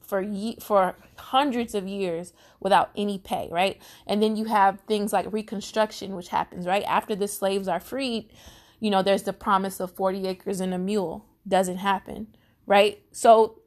for 0.00 0.22
ye- 0.22 0.58
for 0.60 0.96
hundreds 1.16 1.74
of 1.74 1.86
years 1.86 2.32
without 2.60 2.90
any 2.96 3.18
pay 3.18 3.48
right? 3.50 3.80
And 4.06 4.22
then 4.22 4.36
you 4.36 4.46
have 4.46 4.80
things 4.86 5.12
like 5.12 5.30
reconstruction 5.32 6.14
which 6.14 6.28
happens 6.28 6.66
right? 6.66 6.84
After 6.84 7.14
the 7.14 7.28
slaves 7.28 7.68
are 7.68 7.80
freed 7.80 8.32
you 8.80 8.90
know 8.90 9.02
there's 9.02 9.24
the 9.24 9.32
promise 9.32 9.80
of 9.80 9.94
40 9.94 10.26
acres 10.26 10.60
and 10.60 10.72
a 10.72 10.78
mule. 10.78 11.26
Doesn't 11.46 11.78
happen 11.78 12.28
right? 12.66 13.02
So 13.12 13.57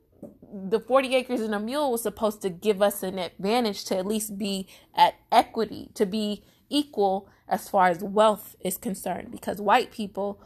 the 0.53 0.79
40 0.79 1.15
acres 1.15 1.41
and 1.41 1.55
a 1.55 1.59
mule 1.59 1.91
was 1.91 2.03
supposed 2.03 2.41
to 2.43 2.49
give 2.49 2.81
us 2.81 3.03
an 3.03 3.19
advantage 3.19 3.85
to 3.85 3.97
at 3.97 4.05
least 4.05 4.37
be 4.37 4.67
at 4.95 5.15
equity 5.31 5.89
to 5.95 6.05
be 6.05 6.43
equal 6.69 7.29
as 7.47 7.69
far 7.69 7.87
as 7.87 8.03
wealth 8.03 8.55
is 8.61 8.77
concerned 8.77 9.31
because 9.31 9.61
white 9.61 9.91
people 9.91 10.41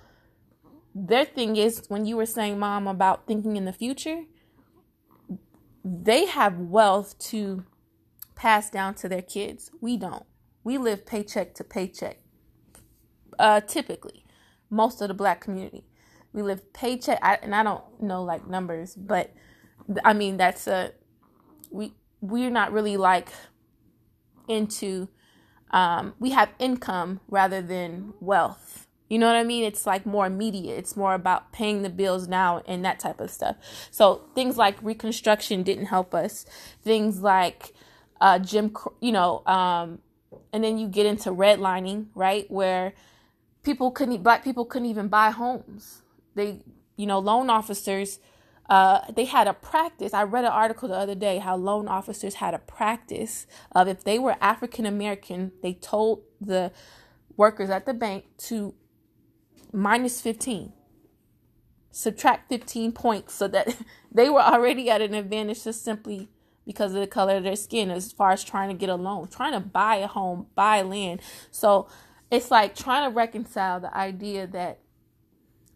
their 0.96 1.26
thing 1.26 1.58
is 1.58 1.84
when 1.90 2.06
you 2.06 2.18
were 2.18 2.26
saying 2.26 2.60
mom 2.60 2.88
about 2.88 3.28
thinking 3.28 3.58
in 3.58 3.66
the 3.66 3.74
future 3.74 4.24
they 5.86 6.26
have 6.26 6.60
wealth 6.60 7.18
to 7.20 7.66
pass 8.36 8.70
down 8.70 8.96
to 8.96 9.10
their 9.10 9.22
kids. 9.22 9.72
We 9.82 9.98
don't. 9.98 10.26
We 10.64 10.78
live 10.78 11.06
paycheck 11.06 11.54
to 11.56 11.64
paycheck. 11.64 12.20
Uh 13.40 13.62
typically 13.62 14.26
most 14.70 15.02
of 15.02 15.10
the 15.10 15.14
black 15.14 15.42
community 15.42 15.86
we 16.34 16.42
live 16.42 16.74
paycheck. 16.74 17.20
I, 17.22 17.36
and 17.42 17.54
i 17.56 17.64
don't 17.64 17.84
know 18.02 18.24
like 18.24 18.48
numbers 18.48 18.96
but 18.96 19.34
i 20.04 20.14
mean 20.14 20.38
that's 20.38 20.68
a 20.68 20.92
we 21.72 21.94
we're 22.22 22.50
not 22.50 22.72
really 22.72 22.98
like 22.98 23.30
into 24.48 25.08
um, 25.72 26.14
we 26.20 26.32
have 26.32 26.50
income 26.60 27.20
rather 27.28 27.62
than 27.62 28.14
wealth. 28.20 28.88
You 29.10 29.20
know 29.20 29.28
what 29.28 29.36
I 29.36 29.44
mean? 29.44 29.64
It's 29.64 29.86
like 29.86 30.06
more 30.06 30.26
immediate. 30.26 30.78
It's 30.78 30.96
more 30.96 31.14
about 31.14 31.52
paying 31.52 31.84
the 31.84 31.90
bills 31.90 32.28
now 32.28 32.64
and 32.66 32.84
that 32.86 33.00
type 33.00 33.20
of 33.20 33.30
stuff. 33.30 33.58
So 33.92 34.24
things 34.34 34.58
like 34.58 34.78
Reconstruction 34.82 35.64
didn't 35.64 35.88
help 35.88 36.16
us. 36.16 36.46
Things 36.82 37.22
like 37.22 37.74
uh, 38.20 38.40
Jim, 38.40 38.74
you 39.02 39.12
know, 39.12 39.44
um, 39.46 40.00
and 40.52 40.64
then 40.64 40.78
you 40.78 40.88
get 40.88 41.06
into 41.06 41.30
redlining, 41.30 42.08
right? 42.16 42.50
Where 42.50 42.94
people 43.62 43.92
couldn't, 43.92 44.24
black 44.24 44.44
people 44.44 44.66
couldn't 44.66 44.88
even 44.90 45.08
buy 45.08 45.30
homes. 45.30 46.02
They, 46.34 46.62
you 46.96 47.06
know, 47.06 47.20
loan 47.20 47.50
officers 47.50 48.20
uh, 48.70 49.02
they 49.16 49.26
had 49.26 49.48
a 49.48 49.54
practice. 49.54 50.14
I 50.14 50.24
read 50.24 50.46
an 50.46 50.52
article 50.52 50.90
the 50.90 50.96
other 50.96 51.16
day 51.16 51.38
how 51.40 51.56
loan 51.56 51.88
officers 51.88 52.36
had 52.36 52.54
a 52.54 52.60
practice 52.60 53.46
of 53.72 53.88
if 53.88 54.04
they 54.04 54.18
were 54.18 54.36
African 54.42 54.86
American, 54.86 55.52
they 55.62 55.74
told 55.74 56.24
the 56.42 56.72
workers 57.38 57.70
at 57.70 57.86
the 57.86 57.94
bank 57.94 58.26
to 58.38 58.74
minus 59.72 60.22
15, 60.22 60.74
subtract 61.92 62.50
15 62.50 62.92
points 62.92 63.34
so 63.36 63.48
that 63.48 63.76
they 64.12 64.30
were 64.30 64.42
already 64.42 64.90
at 64.90 65.02
an 65.02 65.14
advantage 65.14 65.64
just 65.64 65.84
simply 65.84 66.30
because 66.66 66.94
of 66.96 67.00
the 67.00 67.08
color 67.08 67.38
of 67.38 67.44
their 67.44 67.56
skin 67.56 67.92
as 67.92 68.12
far 68.12 68.32
as 68.32 68.44
trying 68.44 68.70
to 68.70 68.76
get 68.76 68.90
a 68.90 68.96
loan, 68.96 69.28
trying 69.28 69.54
to 69.54 69.60
buy 69.60 69.98
a 69.98 70.08
home, 70.08 70.48
buy 70.56 70.82
land. 70.82 71.22
So 71.52 71.88
it's 72.32 72.50
like 72.50 72.76
trying 72.76 73.08
to 73.10 73.16
reconcile 73.16 73.80
the 73.80 73.96
idea 73.96 74.48
that 74.48 74.80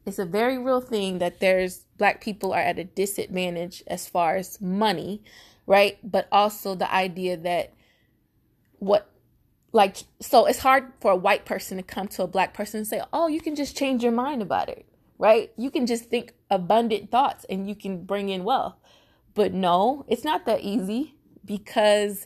it's 0.05 0.19
a 0.19 0.25
very 0.25 0.57
real 0.57 0.81
thing 0.81 1.19
that 1.19 1.39
there's 1.39 1.85
black 1.97 2.21
people 2.21 2.53
are 2.53 2.59
at 2.59 2.79
a 2.79 2.83
disadvantage 2.83 3.83
as 3.87 4.07
far 4.07 4.35
as 4.35 4.59
money, 4.61 5.21
right? 5.67 5.97
But 6.03 6.27
also 6.31 6.75
the 6.75 6.91
idea 6.93 7.37
that 7.37 7.73
what 8.79 9.09
like 9.71 9.97
so 10.19 10.45
it's 10.45 10.59
hard 10.59 10.91
for 10.99 11.11
a 11.11 11.15
white 11.15 11.45
person 11.45 11.77
to 11.77 11.83
come 11.83 12.07
to 12.07 12.23
a 12.23 12.27
black 12.27 12.53
person 12.53 12.79
and 12.79 12.87
say, 12.87 13.01
"Oh, 13.13 13.27
you 13.27 13.41
can 13.41 13.55
just 13.55 13.77
change 13.77 14.03
your 14.03 14.11
mind 14.11 14.41
about 14.41 14.69
it." 14.69 14.85
Right? 15.17 15.51
You 15.57 15.69
can 15.69 15.85
just 15.85 16.05
think 16.05 16.33
abundant 16.49 17.11
thoughts 17.11 17.45
and 17.49 17.67
you 17.67 17.75
can 17.75 18.05
bring 18.05 18.29
in 18.29 18.45
wealth. 18.45 18.75
But 19.35 19.53
no, 19.53 20.05
it's 20.07 20.23
not 20.23 20.45
that 20.45 20.61
easy 20.61 21.15
because 21.43 22.25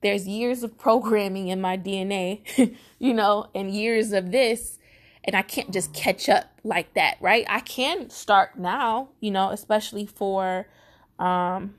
there's 0.00 0.26
years 0.26 0.62
of 0.62 0.76
programming 0.78 1.48
in 1.48 1.60
my 1.60 1.76
DNA, 1.76 2.76
you 2.98 3.14
know, 3.14 3.46
and 3.54 3.70
years 3.70 4.12
of 4.12 4.32
this 4.32 4.78
and 5.24 5.36
I 5.36 5.42
can't 5.42 5.72
just 5.72 5.92
catch 5.92 6.28
up 6.28 6.46
like 6.64 6.94
that, 6.94 7.18
right? 7.20 7.44
I 7.48 7.60
can 7.60 8.10
start 8.10 8.58
now, 8.58 9.10
you 9.20 9.30
know, 9.30 9.50
especially 9.50 10.06
for 10.06 10.66
um 11.18 11.74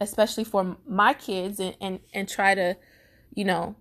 especially 0.00 0.44
for 0.44 0.76
my 0.86 1.14
kids 1.14 1.60
and 1.60 1.76
and, 1.80 2.00
and 2.14 2.28
try 2.28 2.54
to, 2.54 2.76
you 3.34 3.44
know, 3.44 3.76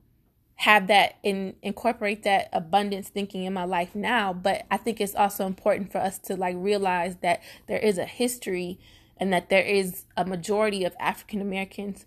have 0.58 0.88
that 0.88 1.18
and 1.24 1.56
incorporate 1.62 2.24
that 2.24 2.50
abundance 2.52 3.10
thinking 3.10 3.44
in 3.44 3.54
my 3.54 3.64
life 3.64 3.94
now, 3.94 4.34
but 4.34 4.66
I 4.72 4.78
think 4.78 5.00
it's 5.00 5.14
also 5.16 5.46
important 5.46 5.92
for 5.92 6.00
us 6.00 6.18
to 6.20 6.36
like 6.36 6.56
realize 6.58 7.18
that 7.18 7.42
there 7.68 7.78
is 7.78 8.00
a 8.00 8.06
history 8.06 8.80
and 9.18 9.32
that 9.32 9.50
there 9.50 9.64
is 9.64 10.06
a 10.16 10.26
majority 10.26 10.84
of 10.84 10.96
African 11.00 11.42
Americans 11.42 12.06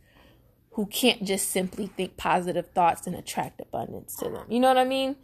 who 0.73 0.87
can't 0.87 1.25
just 1.25 1.51
simply 1.51 1.87
think 1.87 2.17
positive 2.17 2.69
thoughts 2.75 3.07
and 3.07 3.15
attract 3.15 3.61
abundance 3.61 4.17
to 4.17 4.29
them. 4.29 4.45
You 4.49 4.61
know 4.61 4.69
what 4.69 4.79
I 4.79 4.85
mean? 4.85 5.17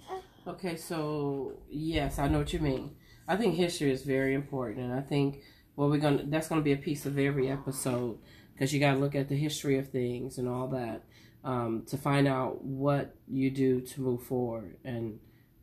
Okay, 0.47 0.77
so 0.77 1.55
yes, 1.69 2.21
I 2.21 2.29
know 2.29 2.39
what 2.39 2.53
you 2.53 2.61
mean. 2.61 2.95
I 3.27 3.37
think 3.37 3.57
history 3.57 3.91
is 3.91 4.03
very 4.03 4.33
important, 4.33 4.79
and 4.79 4.95
I 4.95 5.01
think 5.01 5.43
well, 5.75 5.91
we're 5.91 5.99
gonna 5.99 6.23
that's 6.27 6.49
gonna 6.49 6.61
be 6.61 6.73
a 6.73 6.77
piece 6.77 7.05
of 7.05 7.19
every 7.19 7.51
episode 7.51 8.19
because 8.53 8.73
you 8.73 8.79
got 8.79 8.95
to 8.95 8.99
look 8.99 9.17
at 9.17 9.29
the 9.29 9.37
history 9.37 9.77
of 9.77 9.89
things 9.89 10.39
and 10.39 10.49
all 10.49 10.69
that 10.69 11.03
um, 11.43 11.83
to 11.89 11.97
find 11.97 12.29
out 12.29 12.65
what 12.65 13.17
you 13.27 13.51
do 13.51 13.81
to 13.81 14.01
move 14.01 14.23
forward 14.23 14.77
and 14.85 15.19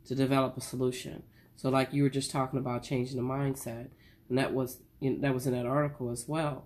to 0.05 0.15
develop 0.15 0.57
a 0.57 0.61
solution. 0.61 1.23
So, 1.55 1.69
like 1.69 1.93
you 1.93 2.03
were 2.03 2.09
just 2.09 2.29
talking 2.29 2.59
about 2.59 2.83
changing 2.83 3.15
the 3.15 3.23
mindset, 3.23 3.87
and 4.27 4.37
that 4.37 4.53
was 4.53 4.79
in, 4.99 5.21
that 5.21 5.33
was 5.33 5.47
in 5.47 5.53
that 5.53 5.65
article 5.65 6.11
as 6.11 6.27
well. 6.27 6.65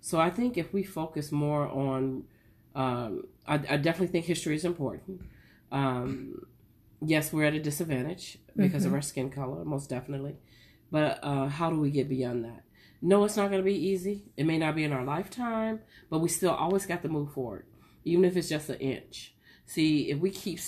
So, 0.00 0.18
I 0.18 0.30
think 0.30 0.56
if 0.56 0.72
we 0.72 0.84
focus 0.84 1.30
more 1.30 1.68
on, 1.68 2.24
um, 2.74 3.24
I, 3.46 3.54
I, 3.54 3.76
definitely 3.76 4.06
think 4.06 4.24
history 4.24 4.56
is 4.56 4.64
important. 4.64 5.20
Um, 5.70 6.46
yes, 7.00 7.32
we're 7.32 7.44
at 7.44 7.54
a 7.54 7.60
disadvantage 7.60 8.38
because 8.56 8.82
mm-hmm. 8.82 8.88
of 8.88 8.94
our 8.94 9.02
skin 9.02 9.30
color, 9.30 9.64
most 9.64 9.90
definitely. 9.90 10.36
But 10.90 11.20
uh, 11.22 11.46
how 11.46 11.70
do 11.70 11.80
we 11.80 11.90
get 11.90 12.08
beyond 12.08 12.44
that? 12.44 12.64
No, 13.00 13.24
it's 13.24 13.36
not 13.36 13.50
going 13.50 13.60
to 13.60 13.64
be 13.64 13.74
easy. 13.74 14.24
It 14.36 14.44
may 14.44 14.58
not 14.58 14.74
be 14.74 14.84
in 14.84 14.92
our 14.92 15.04
lifetime, 15.04 15.80
but 16.10 16.18
we 16.18 16.28
still 16.28 16.50
always 16.50 16.86
got 16.86 17.02
to 17.02 17.08
move 17.08 17.32
forward, 17.32 17.66
even 18.04 18.24
if 18.24 18.36
it's 18.36 18.48
just 18.48 18.70
an 18.70 18.76
inch. 18.76 19.34
See, 19.66 20.10
if 20.10 20.18
we 20.18 20.30
keep 20.30 20.58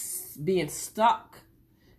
being 0.45 0.69
stuck 0.69 1.39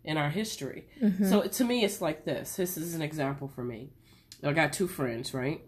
in 0.03 0.17
our 0.17 0.29
history. 0.29 0.87
Mm-hmm. 1.01 1.29
So 1.29 1.41
to 1.41 1.63
me, 1.63 1.83
it's 1.83 2.01
like 2.01 2.25
this. 2.25 2.55
This 2.55 2.77
is 2.77 2.95
an 2.95 3.01
example 3.01 3.47
for 3.47 3.63
me. 3.63 3.91
I 4.43 4.53
got 4.53 4.73
two 4.73 4.87
friends, 4.87 5.33
right? 5.33 5.61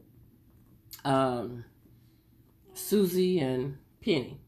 Um, 1.06 1.66
Susie 2.74 3.40
and 3.40 3.78
Penny. 4.02 4.42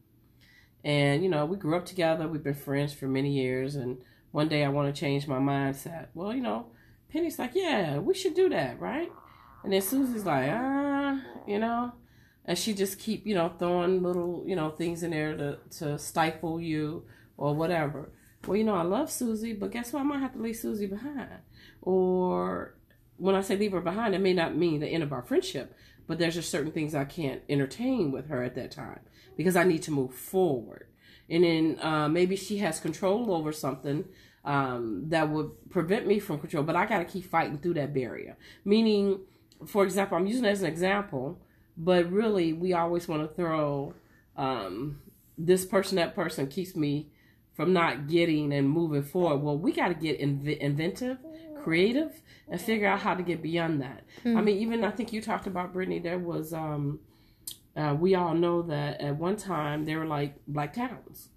And, 0.86 1.24
you 1.24 1.28
know, 1.28 1.44
we 1.44 1.56
grew 1.56 1.76
up 1.76 1.84
together. 1.84 2.28
We've 2.28 2.44
been 2.44 2.54
friends 2.54 2.92
for 2.92 3.08
many 3.08 3.32
years. 3.32 3.74
And 3.74 3.98
one 4.30 4.48
day 4.48 4.64
I 4.64 4.68
want 4.68 4.94
to 4.94 4.98
change 4.98 5.26
my 5.26 5.38
mindset. 5.38 6.06
Well, 6.14 6.32
you 6.32 6.40
know, 6.40 6.66
Penny's 7.08 7.40
like, 7.40 7.56
yeah, 7.56 7.98
we 7.98 8.14
should 8.14 8.34
do 8.34 8.48
that, 8.50 8.80
right? 8.80 9.10
And 9.64 9.72
then 9.72 9.82
Susie's 9.82 10.24
like, 10.24 10.48
ah, 10.48 11.20
you 11.44 11.58
know, 11.58 11.92
and 12.44 12.56
she 12.56 12.72
just 12.72 13.00
keep, 13.00 13.26
you 13.26 13.34
know, 13.34 13.52
throwing 13.58 14.00
little, 14.00 14.44
you 14.46 14.54
know, 14.54 14.70
things 14.70 15.02
in 15.02 15.10
there 15.10 15.36
to, 15.36 15.58
to 15.78 15.98
stifle 15.98 16.60
you 16.60 17.04
or 17.36 17.52
whatever. 17.52 18.12
Well, 18.46 18.56
you 18.56 18.62
know, 18.62 18.76
I 18.76 18.82
love 18.82 19.10
Susie, 19.10 19.54
but 19.54 19.72
guess 19.72 19.92
what? 19.92 20.00
I 20.00 20.04
might 20.04 20.20
have 20.20 20.34
to 20.34 20.38
leave 20.40 20.54
Susie 20.54 20.86
behind. 20.86 21.30
Or 21.82 22.76
when 23.16 23.34
I 23.34 23.40
say 23.40 23.56
leave 23.56 23.72
her 23.72 23.80
behind, 23.80 24.14
it 24.14 24.20
may 24.20 24.34
not 24.34 24.56
mean 24.56 24.78
the 24.78 24.86
end 24.86 25.02
of 25.02 25.12
our 25.12 25.22
friendship, 25.22 25.74
but 26.06 26.18
there's 26.18 26.34
just 26.34 26.50
certain 26.50 26.72
things 26.72 26.94
I 26.94 27.04
can't 27.04 27.42
entertain 27.48 28.12
with 28.12 28.28
her 28.28 28.42
at 28.42 28.54
that 28.54 28.70
time 28.70 29.00
because 29.36 29.56
I 29.56 29.64
need 29.64 29.82
to 29.82 29.90
move 29.90 30.14
forward. 30.14 30.86
And 31.28 31.44
then 31.44 31.78
uh, 31.80 32.08
maybe 32.08 32.36
she 32.36 32.58
has 32.58 32.78
control 32.78 33.34
over 33.34 33.52
something 33.52 34.04
um, 34.44 35.04
that 35.08 35.28
would 35.28 35.70
prevent 35.70 36.06
me 36.06 36.20
from 36.20 36.38
control, 36.38 36.62
but 36.62 36.76
I 36.76 36.86
got 36.86 36.98
to 36.98 37.04
keep 37.04 37.28
fighting 37.28 37.58
through 37.58 37.74
that 37.74 37.92
barrier. 37.92 38.36
Meaning, 38.64 39.20
for 39.66 39.82
example, 39.84 40.16
I'm 40.16 40.26
using 40.26 40.44
it 40.44 40.50
as 40.50 40.62
an 40.62 40.68
example, 40.68 41.40
but 41.76 42.10
really 42.10 42.52
we 42.52 42.72
always 42.72 43.08
want 43.08 43.28
to 43.28 43.34
throw 43.34 43.94
um, 44.36 45.00
this 45.36 45.64
person, 45.64 45.96
that 45.96 46.14
person 46.14 46.46
keeps 46.46 46.76
me 46.76 47.08
from 47.54 47.72
not 47.72 48.06
getting 48.06 48.52
and 48.52 48.68
moving 48.68 49.02
forward. 49.02 49.42
Well, 49.42 49.58
we 49.58 49.72
got 49.72 49.88
to 49.88 49.94
get 49.94 50.20
inv- 50.20 50.58
inventive, 50.58 51.18
creative, 51.66 52.22
and 52.48 52.60
figure 52.60 52.86
out 52.86 53.00
how 53.00 53.12
to 53.12 53.24
get 53.24 53.42
beyond 53.42 53.82
that. 53.82 54.04
Mm. 54.24 54.36
I 54.36 54.40
mean, 54.40 54.56
even 54.58 54.84
I 54.84 54.92
think 54.92 55.12
you 55.12 55.20
talked 55.20 55.48
about 55.48 55.72
Brittany. 55.72 55.98
There 55.98 56.20
was, 56.20 56.52
um, 56.52 57.00
uh, 57.76 57.96
we 57.98 58.14
all 58.14 58.34
know 58.34 58.62
that 58.62 59.00
at 59.00 59.16
one 59.16 59.36
time 59.36 59.84
they 59.84 59.96
were 59.96 60.06
like 60.06 60.36
black 60.46 60.74
towns. 60.74 61.30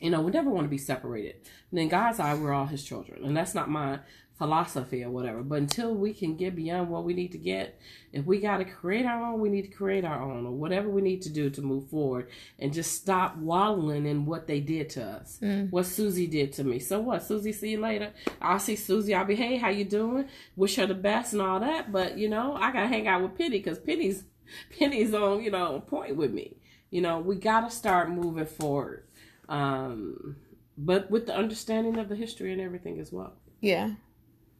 You 0.00 0.10
know, 0.10 0.20
we 0.20 0.32
never 0.32 0.50
want 0.50 0.64
to 0.64 0.68
be 0.68 0.78
separated. 0.78 1.36
And 1.70 1.78
in 1.78 1.88
God's 1.88 2.18
eye, 2.18 2.34
we're 2.34 2.52
all 2.52 2.66
His 2.66 2.82
children, 2.82 3.24
and 3.24 3.36
that's 3.36 3.54
not 3.54 3.70
my 3.70 4.00
philosophy 4.38 5.02
or 5.02 5.10
whatever. 5.10 5.42
But 5.42 5.58
until 5.58 5.94
we 5.94 6.12
can 6.12 6.36
get 6.36 6.54
beyond 6.54 6.90
what 6.90 7.04
we 7.04 7.14
need 7.14 7.32
to 7.32 7.38
get, 7.38 7.80
if 8.12 8.24
we 8.26 8.40
got 8.40 8.58
to 8.58 8.64
create 8.64 9.06
our 9.06 9.22
own, 9.22 9.40
we 9.40 9.48
need 9.48 9.62
to 9.62 9.76
create 9.76 10.04
our 10.04 10.20
own 10.20 10.46
or 10.46 10.52
whatever 10.52 10.88
we 10.88 11.02
need 11.02 11.22
to 11.22 11.30
do 11.30 11.48
to 11.50 11.62
move 11.62 11.88
forward 11.88 12.28
and 12.58 12.72
just 12.72 12.94
stop 12.94 13.36
wallowing 13.36 14.06
in 14.06 14.26
what 14.26 14.46
they 14.46 14.60
did 14.60 14.90
to 14.90 15.02
us. 15.02 15.38
Mm. 15.42 15.70
What 15.70 15.86
Susie 15.86 16.26
did 16.26 16.52
to 16.54 16.64
me. 16.64 16.78
So 16.78 17.00
what? 17.00 17.22
Susie, 17.22 17.52
see 17.52 17.70
you 17.70 17.80
later. 17.80 18.12
I'll 18.40 18.58
see 18.58 18.76
Susie. 18.76 19.14
I'll 19.14 19.24
be, 19.24 19.36
hey, 19.36 19.56
how 19.56 19.70
you 19.70 19.84
doing? 19.84 20.28
Wish 20.54 20.76
her 20.76 20.86
the 20.86 20.94
best 20.94 21.32
and 21.32 21.42
all 21.42 21.60
that. 21.60 21.90
But, 21.90 22.18
you 22.18 22.28
know, 22.28 22.54
I 22.54 22.72
got 22.72 22.82
to 22.82 22.88
hang 22.88 23.08
out 23.08 23.22
with 23.22 23.38
Penny 23.38 23.58
because 23.58 23.78
Penny's, 23.78 24.24
Penny's 24.78 25.14
on, 25.14 25.42
you 25.42 25.50
know, 25.50 25.80
point 25.86 26.16
with 26.16 26.32
me. 26.32 26.56
You 26.90 27.00
know, 27.00 27.18
we 27.18 27.36
got 27.36 27.68
to 27.68 27.74
start 27.74 28.10
moving 28.10 28.46
forward. 28.46 29.04
Um, 29.48 30.36
but 30.78 31.10
with 31.10 31.26
the 31.26 31.34
understanding 31.34 31.98
of 31.98 32.08
the 32.08 32.16
history 32.16 32.52
and 32.52 32.60
everything 32.60 33.00
as 33.00 33.12
well. 33.12 33.32
Yeah. 33.60 33.92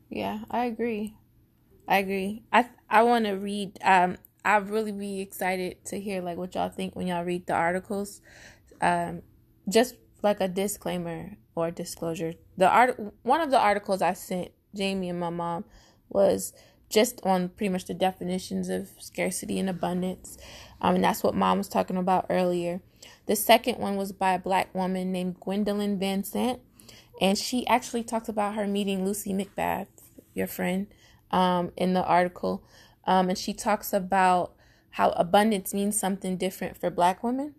Yeah, 0.08 0.40
I 0.50 0.66
agree. 0.66 1.14
I 1.88 1.98
agree. 1.98 2.44
I 2.52 2.68
I 2.90 3.02
want 3.04 3.26
to 3.26 3.32
read. 3.32 3.78
Um, 3.84 4.16
I 4.44 4.56
really 4.58 4.92
be 4.92 5.20
excited 5.20 5.84
to 5.86 6.00
hear 6.00 6.22
like 6.22 6.38
what 6.38 6.54
y'all 6.54 6.70
think 6.70 6.96
when 6.96 7.06
y'all 7.08 7.24
read 7.24 7.46
the 7.46 7.54
articles. 7.54 8.20
Um, 8.80 9.22
just 9.68 9.96
like 10.22 10.40
a 10.40 10.48
disclaimer 10.48 11.36
or 11.56 11.70
disclosure. 11.70 12.34
The 12.56 12.68
art 12.68 13.00
one 13.22 13.40
of 13.40 13.50
the 13.50 13.58
articles 13.60 14.02
I 14.02 14.14
sent 14.14 14.50
Jamie 14.74 15.10
and 15.10 15.20
my 15.20 15.30
mom 15.30 15.64
was 16.08 16.52
just 16.90 17.20
on 17.24 17.48
pretty 17.50 17.70
much 17.70 17.86
the 17.86 17.94
definitions 17.94 18.68
of 18.68 18.90
scarcity 19.00 19.58
and 19.58 19.70
abundance. 19.70 20.38
Um, 20.80 20.96
and 20.96 21.04
that's 21.04 21.22
what 21.24 21.34
mom 21.34 21.58
was 21.58 21.68
talking 21.68 21.96
about 21.96 22.26
earlier. 22.30 22.80
The 23.26 23.36
second 23.36 23.78
one 23.78 23.96
was 23.96 24.12
by 24.12 24.34
a 24.34 24.38
black 24.38 24.74
woman 24.74 25.12
named 25.12 25.40
Gwendolyn 25.40 25.98
Van 25.98 26.24
Sant. 26.24 26.60
And 27.20 27.38
she 27.38 27.66
actually 27.66 28.04
talks 28.04 28.28
about 28.28 28.54
her 28.54 28.66
meeting 28.66 29.04
Lucy 29.04 29.32
McBath 29.32 29.86
your 30.36 30.46
friend, 30.46 30.86
um, 31.30 31.72
in 31.76 31.94
the 31.94 32.04
article. 32.04 32.62
Um, 33.06 33.28
and 33.28 33.38
she 33.38 33.52
talks 33.52 33.92
about 33.92 34.52
how 34.90 35.10
abundance 35.10 35.74
means 35.74 35.98
something 35.98 36.36
different 36.36 36.76
for 36.76 36.90
black 36.90 37.22
women. 37.22 37.54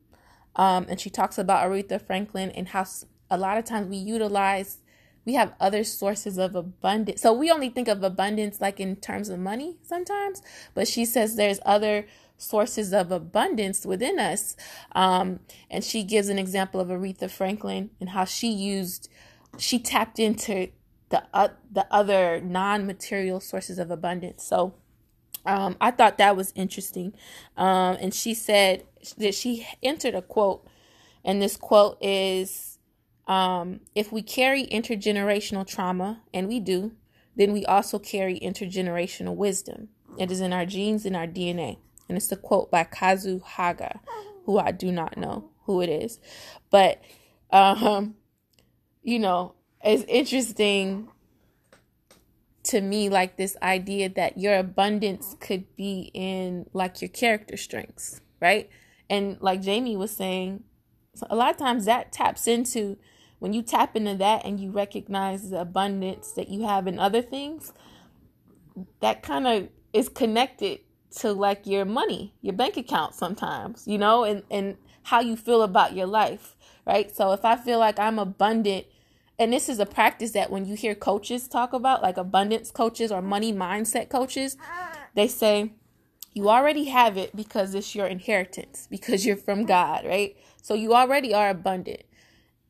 Um, 0.55 0.87
and 0.89 0.99
she 0.99 1.09
talks 1.09 1.37
about 1.37 1.69
Aretha 1.69 2.01
Franklin 2.01 2.49
and 2.51 2.69
how 2.69 2.85
a 3.29 3.37
lot 3.37 3.57
of 3.57 3.65
times 3.65 3.89
we 3.89 3.97
utilize, 3.97 4.79
we 5.25 5.35
have 5.35 5.53
other 5.59 5.83
sources 5.83 6.37
of 6.37 6.55
abundance. 6.55 7.21
So 7.21 7.31
we 7.33 7.51
only 7.51 7.69
think 7.69 7.87
of 7.87 8.03
abundance 8.03 8.59
like 8.59 8.79
in 8.79 8.95
terms 8.95 9.29
of 9.29 9.39
money 9.39 9.77
sometimes, 9.83 10.41
but 10.73 10.87
she 10.87 11.05
says 11.05 11.35
there's 11.35 11.59
other 11.65 12.07
sources 12.37 12.93
of 12.93 13.11
abundance 13.11 13.85
within 13.85 14.19
us. 14.19 14.55
Um, 14.93 15.41
and 15.69 15.83
she 15.83 16.03
gives 16.03 16.29
an 16.29 16.39
example 16.39 16.79
of 16.79 16.87
Aretha 16.87 17.29
Franklin 17.29 17.91
and 17.99 18.09
how 18.09 18.25
she 18.25 18.49
used, 18.49 19.09
she 19.57 19.79
tapped 19.79 20.19
into 20.19 20.69
the 21.09 21.23
uh, 21.33 21.49
the 21.71 21.87
other 21.91 22.41
non-material 22.41 23.39
sources 23.39 23.79
of 23.79 23.91
abundance. 23.91 24.43
So 24.43 24.75
um, 25.45 25.77
I 25.79 25.91
thought 25.91 26.17
that 26.17 26.35
was 26.35 26.51
interesting. 26.55 27.13
Um, 27.55 27.97
and 28.01 28.13
she 28.13 28.33
said 28.33 28.83
that 29.17 29.33
she 29.33 29.65
entered 29.81 30.15
a 30.15 30.21
quote, 30.21 30.67
and 31.23 31.41
this 31.41 31.55
quote 31.55 31.97
is 32.01 32.79
um, 33.27 33.79
If 33.95 34.11
we 34.11 34.21
carry 34.21 34.65
intergenerational 34.67 35.65
trauma, 35.65 36.21
and 36.33 36.47
we 36.47 36.59
do, 36.59 36.91
then 37.35 37.53
we 37.53 37.65
also 37.65 37.99
carry 37.99 38.39
intergenerational 38.39 39.35
wisdom. 39.35 39.89
It 40.17 40.31
is 40.31 40.41
in 40.41 40.51
our 40.51 40.65
genes, 40.65 41.05
in 41.05 41.15
our 41.15 41.27
DNA. 41.27 41.77
And 42.09 42.17
it's 42.17 42.31
a 42.31 42.35
quote 42.35 42.71
by 42.71 42.83
Kazu 42.83 43.39
Haga, 43.43 43.99
who 44.45 44.57
I 44.57 44.71
do 44.71 44.91
not 44.91 45.17
know 45.17 45.49
who 45.65 45.81
it 45.81 45.89
is. 45.89 46.19
But, 46.71 47.01
um, 47.51 48.15
you 49.03 49.19
know, 49.19 49.53
it's 49.87 50.03
interesting 50.07 51.09
to 52.63 52.81
me 52.81 53.07
like 53.07 53.37
this 53.37 53.55
idea 53.61 54.09
that 54.09 54.37
your 54.37 54.57
abundance 54.57 55.35
could 55.39 55.75
be 55.77 56.11
in 56.13 56.69
like 56.73 57.01
your 57.01 57.09
character 57.09 57.55
strengths, 57.55 58.19
right? 58.41 58.69
And 59.09 59.37
like 59.39 59.61
Jamie 59.61 59.95
was 59.95 60.11
saying, 60.11 60.63
a 61.29 61.35
lot 61.35 61.51
of 61.51 61.57
times 61.57 61.85
that 61.85 62.11
taps 62.11 62.47
into 62.47 62.97
when 63.39 63.53
you 63.53 63.61
tap 63.61 63.95
into 63.95 64.15
that 64.15 64.45
and 64.45 64.59
you 64.59 64.71
recognize 64.71 65.49
the 65.49 65.61
abundance 65.61 66.33
that 66.33 66.49
you 66.49 66.67
have 66.67 66.87
in 66.87 66.99
other 66.99 67.21
things, 67.21 67.71
that 68.99 69.23
kind 69.23 69.47
of 69.47 69.69
is 69.93 70.09
connected 70.09 70.79
to 71.19 71.31
like 71.31 71.65
your 71.65 71.85
money, 71.85 72.33
your 72.41 72.53
bank 72.53 72.75
account 72.75 73.15
sometimes, 73.15 73.87
you 73.87 73.97
know, 73.97 74.25
and, 74.25 74.43
and 74.51 74.77
how 75.03 75.21
you 75.21 75.37
feel 75.37 75.61
about 75.61 75.95
your 75.95 76.07
life, 76.07 76.57
right? 76.85 77.15
So 77.15 77.31
if 77.31 77.45
I 77.45 77.55
feel 77.55 77.79
like 77.79 77.97
I'm 77.97 78.19
abundant 78.19 78.87
and 79.39 79.53
this 79.53 79.69
is 79.69 79.79
a 79.79 79.85
practice 79.85 80.31
that 80.31 80.49
when 80.49 80.65
you 80.65 80.75
hear 80.75 80.95
coaches 80.95 81.47
talk 81.47 81.73
about 81.73 82.01
like 82.01 82.17
abundance 82.17 82.71
coaches 82.71 83.11
or 83.11 83.21
money 83.21 83.53
mindset 83.53 84.09
coaches 84.09 84.57
they 85.15 85.27
say 85.27 85.71
you 86.33 86.49
already 86.49 86.85
have 86.85 87.17
it 87.17 87.35
because 87.35 87.73
it's 87.73 87.95
your 87.95 88.07
inheritance 88.07 88.87
because 88.91 89.25
you're 89.25 89.35
from 89.35 89.65
god 89.65 90.05
right? 90.05 90.37
So 90.61 90.73
you 90.73 90.93
already 90.93 91.33
are 91.33 91.49
abundant. 91.49 92.03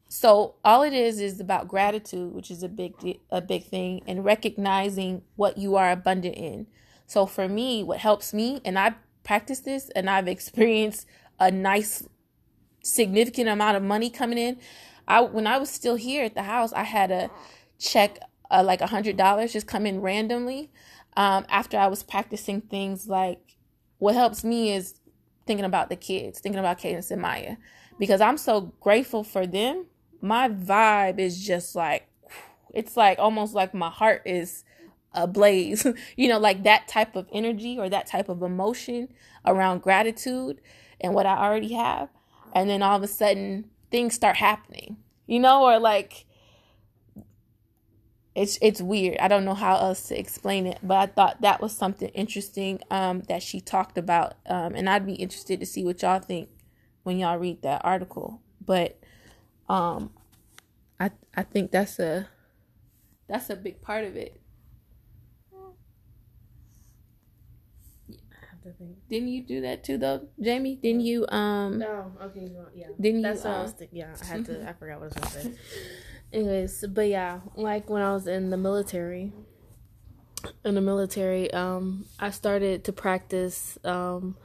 So 0.07 0.55
all 0.63 0.83
it 0.83 0.93
is 0.93 1.19
is 1.19 1.39
about 1.39 1.67
gratitude 1.67 2.33
which 2.33 2.51
is 2.51 2.63
a 2.63 2.69
big 2.69 3.19
a 3.29 3.41
big 3.41 3.65
thing 3.65 4.01
and 4.07 4.23
recognizing 4.23 5.23
what 5.35 5.57
you 5.57 5.75
are 5.75 5.91
abundant 5.91 6.35
in. 6.35 6.67
So 7.05 7.25
for 7.25 7.47
me 7.47 7.83
what 7.83 7.99
helps 7.99 8.33
me 8.33 8.61
and 8.63 8.77
i 8.77 8.95
practice 9.23 9.59
this 9.59 9.89
and 9.89 10.09
i've 10.09 10.27
experienced 10.37 11.05
a 11.39 11.51
nice 11.51 12.07
significant 12.81 13.49
amount 13.49 13.75
of 13.75 13.83
money 13.83 14.09
coming 14.09 14.37
in 14.37 14.57
I 15.07 15.21
when 15.21 15.47
I 15.47 15.57
was 15.57 15.69
still 15.69 15.95
here 15.95 16.23
at 16.23 16.35
the 16.35 16.43
house, 16.43 16.73
I 16.73 16.83
had 16.83 17.11
a 17.11 17.29
check 17.79 18.19
uh, 18.49 18.63
like 18.63 18.81
a 18.81 18.87
hundred 18.87 19.17
dollars 19.17 19.53
just 19.53 19.67
come 19.67 19.85
in 19.85 20.01
randomly. 20.01 20.71
Um, 21.15 21.45
after 21.49 21.77
I 21.77 21.87
was 21.87 22.03
practicing 22.03 22.61
things 22.61 23.07
like 23.07 23.57
what 23.97 24.15
helps 24.15 24.43
me 24.43 24.73
is 24.73 24.99
thinking 25.45 25.65
about 25.65 25.89
the 25.89 25.95
kids, 25.95 26.39
thinking 26.39 26.59
about 26.59 26.77
Cadence 26.77 27.09
and 27.09 27.21
Maya, 27.21 27.55
because 27.97 28.21
I'm 28.21 28.37
so 28.37 28.73
grateful 28.79 29.23
for 29.23 29.47
them. 29.47 29.85
My 30.21 30.49
vibe 30.49 31.19
is 31.19 31.43
just 31.43 31.75
like 31.75 32.07
it's 32.73 32.97
like 32.97 33.17
almost 33.19 33.53
like 33.53 33.73
my 33.73 33.89
heart 33.89 34.21
is 34.25 34.63
ablaze, 35.13 35.85
you 36.15 36.27
know, 36.27 36.39
like 36.39 36.63
that 36.63 36.87
type 36.87 37.15
of 37.15 37.27
energy 37.31 37.77
or 37.79 37.89
that 37.89 38.07
type 38.07 38.29
of 38.29 38.41
emotion 38.41 39.09
around 39.45 39.81
gratitude 39.81 40.61
and 41.01 41.13
what 41.13 41.25
I 41.25 41.37
already 41.37 41.73
have. 41.73 42.09
And 42.53 42.69
then 42.69 42.81
all 42.81 42.95
of 42.95 43.03
a 43.03 43.07
sudden, 43.07 43.69
things 43.91 44.13
start 44.13 44.37
happening, 44.37 44.97
you 45.25 45.39
know, 45.39 45.63
or 45.63 45.79
like 45.79 46.25
it's 48.35 48.59
it's 48.61 48.81
weird. 48.81 49.17
I 49.17 49.27
don't 49.27 49.45
know 49.45 49.55
how 49.55 49.77
else 49.77 50.09
to 50.09 50.19
explain 50.19 50.67
it, 50.67 50.77
but 50.83 50.97
I 50.97 51.05
thought 51.07 51.41
that 51.41 51.59
was 51.59 51.75
something 51.75 52.09
interesting 52.09 52.79
um, 52.91 53.21
that 53.29 53.41
she 53.41 53.59
talked 53.59 53.97
about, 53.97 54.35
um, 54.45 54.75
and 54.75 54.87
I'd 54.87 55.07
be 55.07 55.15
interested 55.15 55.59
to 55.59 55.65
see 55.65 55.83
what 55.83 56.03
y'all 56.03 56.19
think 56.19 56.49
when 57.01 57.17
y'all 57.17 57.39
read 57.39 57.63
that 57.63 57.81
article. 57.83 58.41
But 58.63 58.99
um, 59.67 60.11
I 60.99 61.11
I 61.35 61.43
think 61.43 61.71
that's 61.71 61.97
a 61.97 62.27
that's 63.27 63.49
a 63.49 63.55
big 63.55 63.81
part 63.81 64.03
of 64.03 64.15
it. 64.15 64.39
Think. 68.71 68.97
Didn't 69.09 69.29
you 69.29 69.43
do 69.43 69.61
that 69.61 69.83
too, 69.83 69.97
though, 69.97 70.27
Jamie? 70.41 70.75
Didn't 70.75 71.01
you? 71.01 71.25
Um. 71.27 71.79
No. 71.79 72.11
Okay. 72.21 72.49
Well, 72.51 72.69
yeah. 72.75 72.87
Didn't 72.99 73.21
That's 73.21 73.43
you? 73.43 73.49
what 73.49 73.55
uh, 73.55 73.59
I 73.59 73.63
was 73.63 73.71
thinking. 73.73 73.97
Yeah, 73.99 74.15
I 74.21 74.25
had 74.25 74.45
to. 74.45 74.69
I 74.69 74.73
forgot 74.73 74.99
what 74.99 75.03
I 75.03 75.05
was 75.05 75.13
gonna 75.13 75.43
say. 75.43 75.51
Anyways, 76.33 76.85
but 76.89 77.07
yeah, 77.07 77.39
like 77.55 77.89
when 77.89 78.01
I 78.01 78.13
was 78.13 78.27
in 78.27 78.49
the 78.49 78.57
military. 78.57 79.31
In 80.63 80.75
the 80.75 80.81
military, 80.81 81.51
um, 81.51 82.05
I 82.19 82.29
started 82.29 82.83
to 82.85 82.93
practice 82.93 83.77
um, 83.83 84.35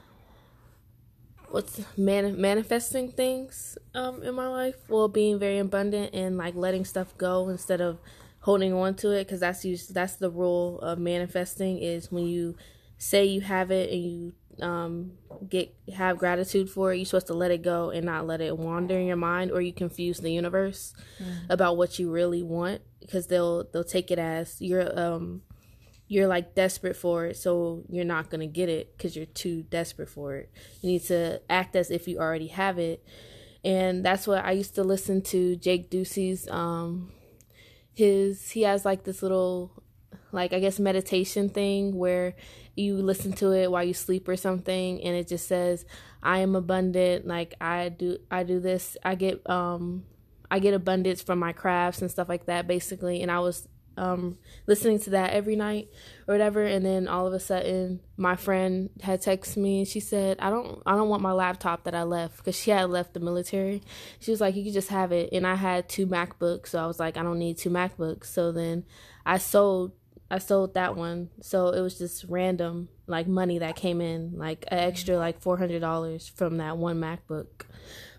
what's 1.49 1.81
man 1.95 2.39
manifesting 2.41 3.11
things 3.11 3.77
um 3.93 4.23
in 4.23 4.33
my 4.33 4.47
life 4.47 4.75
well 4.89 5.07
being 5.07 5.37
very 5.37 5.59
abundant 5.59 6.11
and 6.13 6.35
like 6.35 6.55
letting 6.55 6.83
stuff 6.83 7.15
go 7.17 7.47
instead 7.47 7.79
of 7.79 7.99
holding 8.39 8.73
on 8.73 8.95
to 8.95 9.11
it 9.11 9.25
because 9.25 9.39
that's 9.39 9.63
used 9.63 9.93
that's 9.93 10.15
the 10.15 10.31
rule 10.31 10.79
of 10.79 10.97
manifesting 10.97 11.77
is 11.77 12.11
when 12.11 12.25
you 12.25 12.55
say 12.97 13.25
you 13.25 13.41
have 13.41 13.71
it 13.71 13.91
and 13.91 14.03
you 14.03 14.33
um, 14.61 15.13
get 15.49 15.75
have 15.95 16.17
gratitude 16.17 16.69
for 16.69 16.93
it, 16.93 16.97
you're 16.97 17.05
supposed 17.05 17.27
to 17.27 17.33
let 17.33 17.51
it 17.51 17.61
go 17.61 17.89
and 17.89 18.05
not 18.05 18.27
let 18.27 18.41
it 18.41 18.57
wander 18.57 18.97
in 18.97 19.07
your 19.07 19.17
mind, 19.17 19.51
or 19.51 19.61
you 19.61 19.73
confuse 19.73 20.19
the 20.19 20.31
universe 20.31 20.93
mm. 21.21 21.49
about 21.49 21.77
what 21.77 21.99
you 21.99 22.11
really 22.11 22.43
want 22.43 22.81
because 22.99 23.27
they'll 23.27 23.65
they'll 23.71 23.83
take 23.83 24.11
it 24.11 24.19
as 24.19 24.61
you're 24.61 24.97
um 24.99 25.41
you're 26.07 26.27
like 26.27 26.53
desperate 26.53 26.95
for 26.95 27.25
it, 27.25 27.37
so 27.37 27.83
you're 27.89 28.05
not 28.05 28.29
gonna 28.29 28.47
get 28.47 28.69
it 28.69 28.95
because 28.95 29.15
you're 29.15 29.25
too 29.25 29.63
desperate 29.63 30.09
for 30.09 30.35
it. 30.35 30.51
You 30.81 30.91
need 30.91 31.03
to 31.05 31.41
act 31.49 31.75
as 31.75 31.89
if 31.89 32.07
you 32.07 32.19
already 32.19 32.47
have 32.47 32.77
it, 32.77 33.03
and 33.63 34.05
that's 34.05 34.27
what 34.27 34.43
I 34.45 34.51
used 34.51 34.75
to 34.75 34.83
listen 34.83 35.21
to 35.23 35.55
Jake 35.55 35.89
Ducey's 35.89 36.47
um 36.49 37.11
his 37.93 38.51
he 38.51 38.63
has 38.63 38.85
like 38.85 39.03
this 39.03 39.21
little 39.21 39.82
like 40.31 40.53
I 40.53 40.59
guess 40.59 40.79
meditation 40.79 41.49
thing 41.49 41.95
where 41.95 42.35
you 42.75 42.95
listen 42.95 43.33
to 43.33 43.51
it 43.51 43.71
while 43.71 43.83
you 43.83 43.93
sleep 43.93 44.27
or 44.27 44.35
something 44.35 45.01
and 45.01 45.15
it 45.15 45.27
just 45.27 45.47
says 45.47 45.85
I 46.21 46.39
am 46.39 46.55
abundant 46.55 47.27
like 47.27 47.53
I 47.61 47.89
do 47.89 48.17
I 48.31 48.43
do 48.43 48.59
this 48.59 48.97
I 49.03 49.15
get 49.15 49.47
um 49.49 50.05
I 50.53 50.59
get 50.59 50.75
abundance 50.75 51.23
from 51.23 51.39
my 51.39 51.51
crafts 51.51 52.03
and 52.03 52.11
stuff 52.11 52.29
like 52.29 52.45
that 52.45 52.67
basically. 52.67 53.23
And 53.23 53.31
I 53.31 53.39
was 53.39 53.67
um 53.97 54.37
listening 54.67 54.99
to 54.99 55.11
that 55.11 55.33
every 55.33 55.55
night 55.55 55.87
or 56.27 56.33
whatever 56.33 56.63
and 56.63 56.83
then 56.85 57.07
all 57.07 57.27
of 57.27 57.33
a 57.33 57.39
sudden 57.39 57.99
my 58.17 58.35
friend 58.35 58.89
had 59.01 59.21
texted 59.21 59.57
me 59.57 59.79
and 59.79 59.87
she 59.87 59.99
said 59.99 60.37
I 60.39 60.51
don't 60.51 60.81
I 60.85 60.95
don't 60.95 61.09
want 61.09 61.23
my 61.23 61.31
laptop 61.31 61.85
that 61.85 61.95
I 61.95 62.03
left 62.03 62.37
because 62.37 62.55
she 62.55 62.69
had 62.69 62.91
left 62.91 63.15
the 63.15 63.19
military. 63.19 63.81
She 64.19 64.29
was 64.29 64.41
like 64.41 64.55
you 64.55 64.63
could 64.63 64.73
just 64.73 64.89
have 64.89 65.11
it 65.11 65.29
and 65.31 65.47
I 65.47 65.55
had 65.55 65.89
two 65.89 66.05
MacBooks 66.05 66.67
so 66.67 66.83
I 66.83 66.85
was 66.85 66.99
like 66.99 67.17
I 67.17 67.23
don't 67.23 67.39
need 67.39 67.57
two 67.57 67.71
MacBooks. 67.71 68.25
So 68.25 68.51
then 68.51 68.85
I 69.25 69.39
sold 69.39 69.93
I 70.33 70.39
sold 70.39 70.73
that 70.73 70.95
one. 70.97 71.29
So 71.41 71.69
it 71.69 71.81
was 71.81 71.99
just 71.99 72.25
random 72.27 72.89
like 73.05 73.27
money 73.27 73.59
that 73.59 73.75
came 73.75 74.01
in, 74.01 74.35
like 74.35 74.65
an 74.69 74.79
extra 74.79 75.15
like 75.15 75.39
four 75.39 75.57
hundred 75.57 75.79
dollars 75.79 76.27
from 76.27 76.57
that 76.57 76.75
one 76.75 76.99
MacBook, 76.99 77.65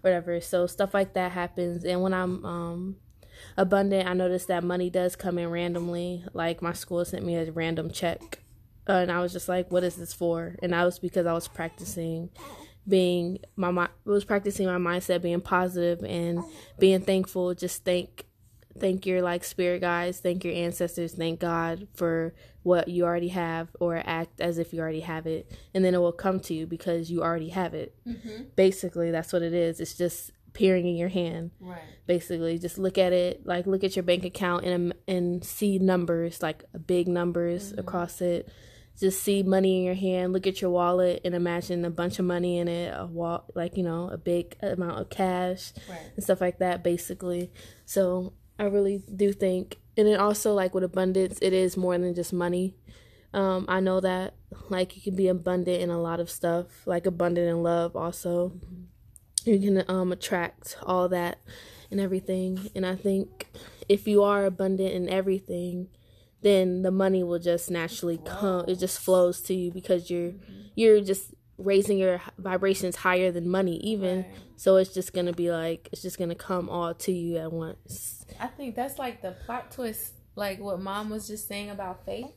whatever. 0.01 0.41
So 0.41 0.69
stuff 0.69 0.95
like 0.95 1.15
that 1.15 1.33
happens. 1.33 1.85
And 1.85 2.03
when 2.03 2.15
I'm 2.15 2.45
um 2.45 2.97
abundant, 3.57 4.09
I 4.09 4.13
noticed 4.13 4.47
that 4.47 4.63
money 4.63 4.91
does 4.91 5.17
come 5.17 5.39
in 5.39 5.51
randomly. 5.51 6.25
Like 6.33 6.63
my 6.63 6.73
school 6.73 7.05
sent 7.05 7.25
me 7.25 7.35
a 7.35 7.51
random 7.51 7.91
check, 7.91 8.45
uh, 8.89 8.93
and 8.93 9.11
I 9.11 9.21
was 9.21 9.33
just 9.33 9.49
like, 9.49 9.73
"What 9.73 9.83
is 9.83 9.97
this 9.97 10.13
for?" 10.13 10.55
And 10.63 10.73
that 10.73 10.85
was 10.85 11.01
because 11.01 11.27
I 11.27 11.33
was 11.33 11.49
practicing 11.49 12.31
being 12.87 13.39
my 13.57 13.71
I 13.71 13.89
was 14.05 14.25
practicing 14.25 14.67
my 14.67 14.79
mindset, 14.79 15.21
being 15.21 15.41
positive 15.41 16.05
and 16.05 16.45
being 16.79 17.01
thankful. 17.01 17.55
Just 17.55 17.85
thank 17.85 18.27
thank 18.79 19.07
your 19.07 19.23
like 19.23 19.45
spirit 19.45 19.81
guides, 19.81 20.21
thank 20.21 20.45
your 20.45 20.55
ancestors, 20.55 21.15
thank 21.15 21.41
God 21.41 21.89
for 21.95 22.35
what 22.63 22.89
you 22.89 23.05
already 23.05 23.29
have, 23.29 23.69
or 23.81 24.03
act 24.05 24.41
as 24.41 24.59
if 24.59 24.73
you 24.73 24.81
already 24.81 25.01
have 25.01 25.27
it, 25.27 25.51
and 25.75 25.85
then 25.85 25.95
it 25.95 25.99
will 25.99 26.13
come 26.13 26.41
to 26.41 26.55
you 26.55 26.67
because 26.67 27.11
you 27.11 27.23
already 27.23 27.51
have 27.51 27.75
it. 27.75 27.95
Mm-hmm. 28.07 28.45
Basically, 28.57 29.11
that's 29.11 29.33
what 29.33 29.43
it 29.43 29.53
is. 29.53 29.81
It's 29.81 29.95
just 29.95 30.33
appearing 30.49 30.87
in 30.87 30.97
your 30.97 31.09
hand. 31.09 31.51
Right. 31.61 31.79
Basically, 32.07 32.59
just 32.59 32.79
look 32.79 32.97
at 32.97 33.13
it, 33.13 33.45
like 33.47 33.67
look 33.67 33.85
at 33.85 33.97
your 33.97 34.03
bank 34.03 34.25
account 34.25 34.65
and 34.65 34.95
and 35.09 35.45
see 35.45 35.79
numbers, 35.79 36.43
like 36.43 36.65
big 36.87 37.09
numbers 37.09 37.71
mm-hmm. 37.71 37.81
across 37.81 38.21
it. 38.21 38.49
Just 38.99 39.25
see 39.25 39.43
money 39.43 39.79
in 39.79 39.83
your 39.83 39.95
hand. 39.95 40.33
Look 40.33 40.47
at 40.47 40.61
your 40.61 40.71
wallet 40.71 41.21
and 41.25 41.35
imagine 41.35 41.85
a 41.85 41.91
bunch 41.91 42.21
of 42.21 42.25
money 42.25 42.59
in 42.59 42.69
it, 42.69 42.95
a 42.97 43.07
wall, 43.07 43.45
like 43.57 43.77
you 43.77 43.83
know, 43.83 44.09
a 44.09 44.17
big 44.17 44.57
amount 44.63 45.01
of 45.01 45.11
cash 45.11 45.73
right. 45.91 45.99
and 46.15 46.23
stuff 46.23 46.41
like 46.41 46.59
that. 46.61 46.85
Basically, 46.85 47.51
so 47.85 48.33
I 48.59 48.65
really 48.65 49.03
do 49.15 49.33
think, 49.33 49.79
and 49.97 50.07
then 50.07 50.19
also 50.19 50.55
like 50.55 50.75
with 50.75 50.85
abundance, 50.85 51.39
it 51.43 51.53
is 51.53 51.77
more 51.77 51.97
than 51.99 52.15
just 52.15 52.33
money. 52.33 52.77
Um, 53.33 53.65
I 53.69 53.81
know 53.81 54.01
that 54.01 54.35
like 54.69 54.97
you 54.97 55.03
can 55.03 55.17
be 55.17 55.29
abundant 55.29 55.83
in 55.83 55.91
a 55.91 56.01
lot 56.01 56.21
of 56.21 56.31
stuff, 56.31 56.87
like 56.87 57.07
abundant 57.07 57.49
in 57.49 57.63
love. 57.63 57.97
Also, 57.97 58.53
you 59.45 59.59
can 59.59 59.85
um 59.89 60.13
attract 60.13 60.77
all 60.83 61.09
that 61.09 61.39
and 61.91 62.01
everything. 62.01 62.71
And 62.75 62.87
I 62.87 62.95
think 62.97 63.49
if 63.89 64.07
you 64.07 64.23
are 64.23 64.45
abundant 64.45 64.93
in 64.93 65.09
everything, 65.09 65.89
then 66.43 66.83
the 66.83 66.91
money 66.91 67.25
will 67.25 67.39
just 67.39 67.71
naturally 67.71 68.21
come. 68.25 68.67
It 68.69 68.77
just 68.79 69.01
flows 69.01 69.41
to 69.43 69.55
you 69.55 69.73
because 69.73 70.11
you're 70.11 70.33
you're 70.77 71.01
just 71.01 71.34
raising 71.59 71.99
your 71.99 72.21
vibrations 72.39 72.97
higher 72.97 73.31
than 73.31 73.49
money 73.49 73.77
even. 73.79 74.19
Right. 74.19 74.31
so 74.57 74.77
it's 74.77 74.93
just 74.93 75.13
gonna 75.13 75.33
be 75.33 75.51
like 75.51 75.89
it's 75.93 76.03
just 76.03 76.19
gonna 76.19 76.35
come 76.35 76.69
all 76.69 76.95
to 76.95 77.13
you 77.13 77.37
at 77.39 77.53
once. 77.53 78.25
I 78.41 78.49
think 78.49 78.75
that's 78.75 78.99
like 78.99 79.23
the 79.23 79.33
plot 79.47 79.71
twist 79.71 80.15
like 80.37 80.61
what 80.61 80.81
mom 80.81 81.11
was 81.11 81.29
just 81.29 81.47
saying 81.49 81.71
about 81.71 82.05
faith. 82.05 82.33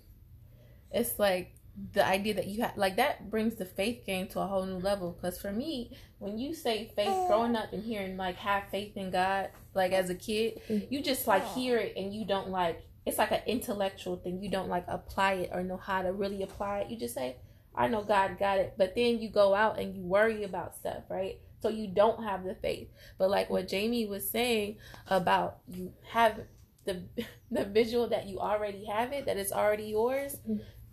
It's 0.91 1.17
like 1.19 1.53
the 1.93 2.06
idea 2.06 2.34
that 2.34 2.47
you 2.47 2.63
have 2.63 2.75
like 2.75 2.95
that 2.95 3.30
brings 3.30 3.56
the 3.56 3.65
faith 3.65 4.03
game 4.06 4.27
to 4.30 4.39
a 4.39 4.47
whole 4.47 4.65
new 4.65 4.80
level. 4.80 5.12
Because 5.12 5.39
for 5.39 5.51
me 5.51 5.95
when 6.19 6.38
you 6.38 6.53
say 6.53 6.91
faith 6.95 7.27
growing 7.27 7.56
up 7.56 7.73
and 7.73 7.84
hearing 7.84 8.17
like 8.17 8.36
have 8.38 8.63
faith 8.71 8.97
in 8.97 9.12
god 9.12 9.49
like 9.75 9.91
as 9.91 10.10
a 10.10 10.15
kid 10.15 10.60
mm. 10.67 10.84
you 10.89 10.99
just 10.99 11.27
like 11.27 11.45
hear 11.49 11.77
it 11.77 11.93
and 11.95 12.12
you 12.12 12.25
don't 12.25 12.49
like 12.49 12.88
it's 13.08 13.17
like 13.17 13.32
an 13.32 13.41
intellectual 13.47 14.17
thing. 14.17 14.43
You 14.43 14.49
don't 14.49 14.67
like 14.67 14.84
apply 14.88 15.34
it 15.34 15.51
or 15.53 15.63
know 15.63 15.77
how 15.77 16.01
to 16.01 16.12
really 16.12 16.43
apply 16.43 16.80
it. 16.80 16.89
You 16.91 16.97
just 16.97 17.15
say 17.15 17.38
I 17.77 17.87
know 17.89 18.03
God 18.03 18.39
got 18.39 18.59
it. 18.59 18.75
But 18.77 18.95
then 18.95 19.19
you 19.21 19.29
go 19.29 19.55
out 19.55 19.79
and 19.79 19.95
you 19.95 20.03
worry 20.03 20.43
about 20.43 20.75
stuff, 20.75 21.03
right? 21.09 21.39
So 21.61 21.69
you 21.69 21.87
don't 21.87 22.23
have 22.23 22.43
the 22.45 22.55
faith. 22.55 22.89
But 23.19 23.29
like 23.31 23.49
what 23.49 23.69
Jamie 23.69 24.07
was 24.07 24.29
saying 24.29 24.77
about 25.07 25.59
you 25.67 25.93
have 26.11 26.41
the 26.85 27.03
the 27.51 27.65
visual 27.65 28.09
that 28.09 28.27
you 28.27 28.39
already 28.39 28.85
have 28.85 29.13
it, 29.13 29.25
that 29.27 29.37
it's 29.37 29.53
already 29.53 29.85
yours. 29.85 30.37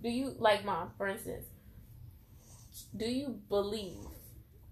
Do 0.02 0.10
you 0.10 0.36
like 0.38 0.64
mom, 0.64 0.92
for 0.98 1.08
instance, 1.08 1.46
do 2.96 3.06
you 3.06 3.40
believe 3.48 3.98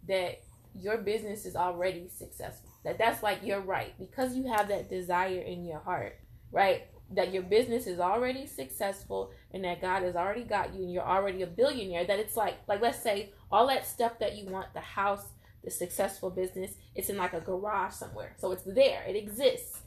that 0.08 0.42
your 0.74 0.98
business 0.98 1.46
is 1.46 1.56
already 1.56 2.08
successful? 2.08 2.70
That 2.84 2.98
that's 2.98 3.22
like 3.22 3.40
you're 3.42 3.60
right 3.60 3.94
because 3.98 4.36
you 4.36 4.48
have 4.52 4.68
that 4.68 4.90
desire 4.90 5.40
in 5.40 5.64
your 5.64 5.80
heart, 5.80 6.18
right? 6.50 6.86
That 7.14 7.32
your 7.32 7.42
business 7.42 7.86
is 7.86 8.00
already 8.00 8.46
successful 8.46 9.32
and 9.52 9.64
that 9.64 9.80
God 9.80 10.02
has 10.02 10.16
already 10.16 10.44
got 10.44 10.74
you 10.74 10.82
and 10.82 10.92
you're 10.92 11.06
already 11.06 11.42
a 11.42 11.46
billionaire, 11.46 12.06
that 12.06 12.18
it's 12.18 12.36
like 12.36 12.56
like 12.68 12.80
let's 12.80 13.02
say 13.02 13.32
all 13.50 13.66
that 13.68 13.86
stuff 13.86 14.18
that 14.18 14.36
you 14.36 14.46
want, 14.46 14.72
the 14.74 14.80
house, 14.80 15.26
the 15.64 15.70
successful 15.70 16.30
business, 16.30 16.72
it's 16.94 17.08
in 17.08 17.16
like 17.16 17.32
a 17.32 17.40
garage 17.40 17.94
somewhere. 17.94 18.34
So 18.38 18.52
it's 18.52 18.64
there. 18.64 19.04
It 19.06 19.16
exists. 19.16 19.82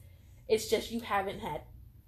It's 0.47 0.69
just 0.69 0.91
you 0.91 1.01
haven't 1.01 1.39
had 1.39 1.61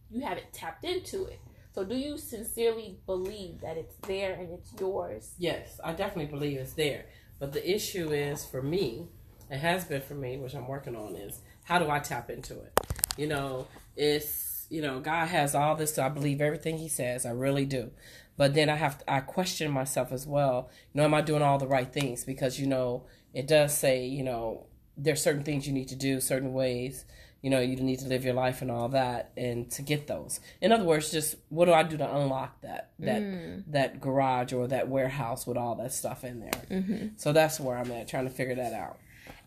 you 0.09 0.21
haven't 0.21 0.53
tapped 0.53 0.85
into 0.85 1.25
it. 1.25 1.39
So 1.73 1.83
do 1.83 1.95
you 1.95 2.17
sincerely 2.17 2.97
believe 3.05 3.61
that 3.61 3.77
it's 3.77 3.95
there 4.07 4.33
and 4.33 4.51
it's 4.51 4.73
yours? 4.79 5.33
Yes, 5.37 5.79
I 5.83 5.93
definitely 5.93 6.31
believe 6.31 6.57
it's 6.57 6.73
there. 6.73 7.05
But 7.39 7.53
the 7.53 7.69
issue 7.69 8.11
is 8.11 8.43
for 8.43 8.63
me, 8.63 9.07
it 9.51 9.59
has 9.59 9.85
been 9.85 10.01
for 10.01 10.15
me, 10.15 10.37
which 10.37 10.55
I'm 10.55 10.67
working 10.67 10.95
on, 10.95 11.15
is 11.15 11.41
how 11.65 11.77
do 11.77 11.89
I 11.89 11.99
tap 11.99 12.29
into 12.29 12.55
it? 12.55 12.79
You 13.15 13.27
know, 13.27 13.67
it's 13.95 14.46
you 14.69 14.81
know, 14.81 14.99
God 14.99 15.27
has 15.27 15.55
all 15.55 15.75
this. 15.75 15.95
So 15.95 16.03
I 16.03 16.09
believe 16.09 16.41
everything 16.41 16.77
He 16.77 16.89
says. 16.89 17.25
I 17.25 17.31
really 17.31 17.65
do. 17.65 17.91
But 18.37 18.53
then 18.53 18.69
I 18.69 18.75
have 18.75 18.99
to, 18.99 19.11
I 19.11 19.19
question 19.21 19.71
myself 19.71 20.11
as 20.11 20.27
well. 20.27 20.69
You 20.93 20.99
know, 20.99 21.05
am 21.05 21.13
I 21.13 21.21
doing 21.21 21.41
all 21.41 21.57
the 21.57 21.67
right 21.67 21.91
things? 21.91 22.23
Because 22.23 22.59
you 22.59 22.67
know, 22.67 23.05
it 23.33 23.47
does 23.47 23.75
say, 23.75 24.05
you 24.05 24.23
know, 24.23 24.67
there's 24.95 25.21
certain 25.21 25.43
things 25.43 25.67
you 25.67 25.73
need 25.73 25.87
to 25.89 25.95
do, 25.95 26.21
certain 26.21 26.53
ways. 26.53 27.05
You 27.41 27.51
know, 27.51 27.59
you 27.59 27.75
need 27.75 27.99
to 27.99 28.07
live 28.07 28.25
your 28.25 28.33
life 28.33 28.61
and 28.63 28.71
all 28.71 28.89
that, 28.89 29.31
and 29.37 29.69
to 29.71 29.83
get 29.83 30.07
those. 30.07 30.39
In 30.59 30.71
other 30.71 30.83
words, 30.83 31.11
just 31.11 31.35
what 31.49 31.65
do 31.65 31.73
I 31.73 31.83
do 31.83 31.95
to 31.97 32.15
unlock 32.15 32.61
that 32.61 32.91
that 32.99 33.21
mm. 33.21 33.63
that 33.67 34.01
garage 34.01 34.53
or 34.53 34.67
that 34.67 34.87
warehouse 34.89 35.45
with 35.45 35.55
all 35.55 35.75
that 35.75 35.93
stuff 35.93 36.23
in 36.23 36.39
there? 36.39 36.61
Mm-hmm. 36.69 37.07
So 37.17 37.33
that's 37.33 37.59
where 37.59 37.77
I'm 37.77 37.91
at, 37.91 38.07
trying 38.07 38.25
to 38.25 38.33
figure 38.33 38.55
that 38.55 38.73
out. 38.73 38.97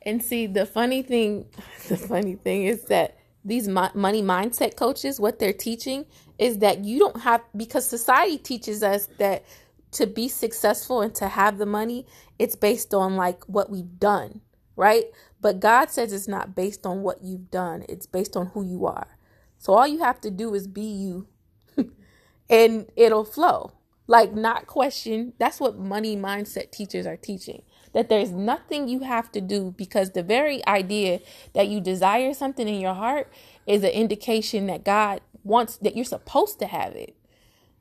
And 0.02 0.22
see, 0.22 0.46
the 0.46 0.66
funny 0.66 1.02
thing, 1.02 1.46
the 1.88 1.96
funny 1.96 2.36
thing 2.36 2.64
is 2.64 2.84
that 2.84 3.16
these 3.44 3.68
money 3.68 4.22
mindset 4.22 4.76
coaches 4.76 5.18
what 5.20 5.38
they're 5.38 5.52
teaching 5.52 6.06
is 6.38 6.58
that 6.58 6.84
you 6.84 6.98
don't 6.98 7.20
have 7.22 7.42
because 7.56 7.86
society 7.88 8.38
teaches 8.38 8.82
us 8.82 9.08
that 9.18 9.44
to 9.92 10.06
be 10.06 10.28
successful 10.28 11.00
and 11.00 11.14
to 11.14 11.28
have 11.28 11.58
the 11.58 11.66
money 11.66 12.06
it's 12.38 12.56
based 12.56 12.94
on 12.94 13.16
like 13.16 13.44
what 13.44 13.70
we've 13.70 13.98
done 13.98 14.40
right? 14.76 15.04
But 15.40 15.60
god 15.60 15.90
says 15.90 16.12
it's 16.12 16.28
not 16.28 16.54
based 16.54 16.86
on 16.86 17.02
what 17.02 17.22
you've 17.24 17.50
done 17.50 17.84
it's 17.88 18.06
based 18.06 18.36
on 18.36 18.46
who 18.48 18.64
you 18.64 18.86
are. 18.86 19.18
So 19.58 19.74
all 19.74 19.86
you 19.86 20.00
have 20.00 20.20
to 20.22 20.30
do 20.30 20.54
is 20.54 20.66
be 20.68 20.82
you 20.82 21.28
and 22.50 22.86
it'll 22.96 23.24
flow. 23.24 23.72
Like 24.06 24.34
not 24.34 24.66
question 24.66 25.32
that's 25.38 25.60
what 25.60 25.78
money 25.78 26.16
mindset 26.16 26.72
teachers 26.72 27.06
are 27.06 27.16
teaching 27.16 27.62
that 27.92 28.08
there's 28.08 28.30
nothing 28.30 28.88
you 28.88 29.00
have 29.00 29.30
to 29.32 29.40
do 29.40 29.74
because 29.76 30.10
the 30.10 30.22
very 30.22 30.66
idea 30.66 31.20
that 31.54 31.68
you 31.68 31.80
desire 31.80 32.32
something 32.34 32.68
in 32.68 32.80
your 32.80 32.94
heart 32.94 33.32
is 33.66 33.82
an 33.82 33.90
indication 33.90 34.66
that 34.66 34.84
God 34.84 35.20
wants 35.44 35.76
that 35.78 35.96
you're 35.96 36.04
supposed 36.04 36.58
to 36.60 36.66
have 36.66 36.94
it. 36.94 37.16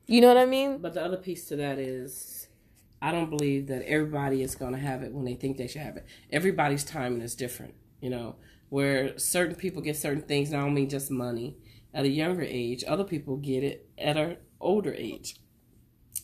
You 0.06 0.20
know 0.20 0.28
what 0.28 0.38
I 0.38 0.46
mean? 0.46 0.78
But 0.78 0.94
the 0.94 1.04
other 1.04 1.16
piece 1.16 1.46
to 1.46 1.56
that 1.56 1.78
is 1.78 2.48
I 3.02 3.12
don't 3.12 3.30
believe 3.30 3.68
that 3.68 3.82
everybody 3.82 4.42
is 4.42 4.54
going 4.54 4.72
to 4.72 4.78
have 4.78 5.02
it 5.02 5.12
when 5.12 5.24
they 5.24 5.34
think 5.34 5.56
they 5.56 5.66
should 5.66 5.82
have 5.82 5.96
it. 5.96 6.06
Everybody's 6.30 6.84
timing 6.84 7.22
is 7.22 7.34
different, 7.34 7.74
you 8.00 8.10
know, 8.10 8.36
where 8.68 9.18
certain 9.18 9.54
people 9.54 9.80
get 9.80 9.96
certain 9.96 10.22
things, 10.22 10.50
not 10.50 10.64
only 10.64 10.86
just 10.86 11.10
money 11.10 11.56
at 11.94 12.04
a 12.04 12.08
younger 12.08 12.42
age, 12.42 12.84
other 12.86 13.04
people 13.04 13.36
get 13.36 13.64
it 13.64 13.88
at 13.98 14.16
an 14.16 14.36
older 14.60 14.94
age. 14.94 15.36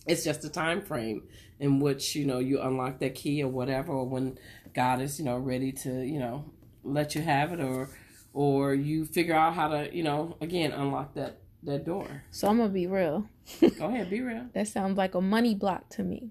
It's 0.07 0.25
just 0.25 0.45
a 0.45 0.49
time 0.49 0.83
frame 0.83 1.25
in 1.59 1.81
which 1.81 2.15
you 2.15 2.27
know 2.27 2.39
you 2.39 2.61
unlock 2.61 2.99
that 3.01 3.15
key 3.15 3.43
or 3.43 3.49
whatever, 3.49 3.93
or 3.93 4.07
when 4.07 4.39
God 4.75 5.01
is 5.01 5.19
you 5.19 5.25
know 5.25 5.37
ready 5.37 5.73
to 5.73 6.05
you 6.05 6.19
know 6.19 6.45
let 6.85 7.15
you 7.15 7.23
have 7.23 7.53
it, 7.53 7.61
or 7.61 7.91
or 8.33 8.75
you 8.75 9.05
figure 9.05 9.35
out 9.35 9.55
how 9.55 9.69
to 9.69 9.95
you 9.95 10.03
know 10.03 10.37
again 10.41 10.73
unlock 10.73 11.15
that 11.15 11.39
that 11.63 11.85
door. 11.85 12.25
So 12.31 12.49
I'm 12.49 12.59
gonna 12.59 12.69
be 12.69 12.87
real. 12.87 13.29
Go 13.61 13.87
ahead, 13.87 14.11
be 14.11 14.21
real. 14.21 14.47
That 14.55 14.69
sounds 14.69 14.97
like 14.97 15.15
a 15.15 15.21
money 15.21 15.55
block 15.55 15.89
to 15.91 16.03
me. 16.03 16.31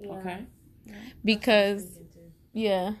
Yeah. 0.00 0.12
Okay. 0.12 0.46
Because 1.24 1.86
yeah. 2.52 2.94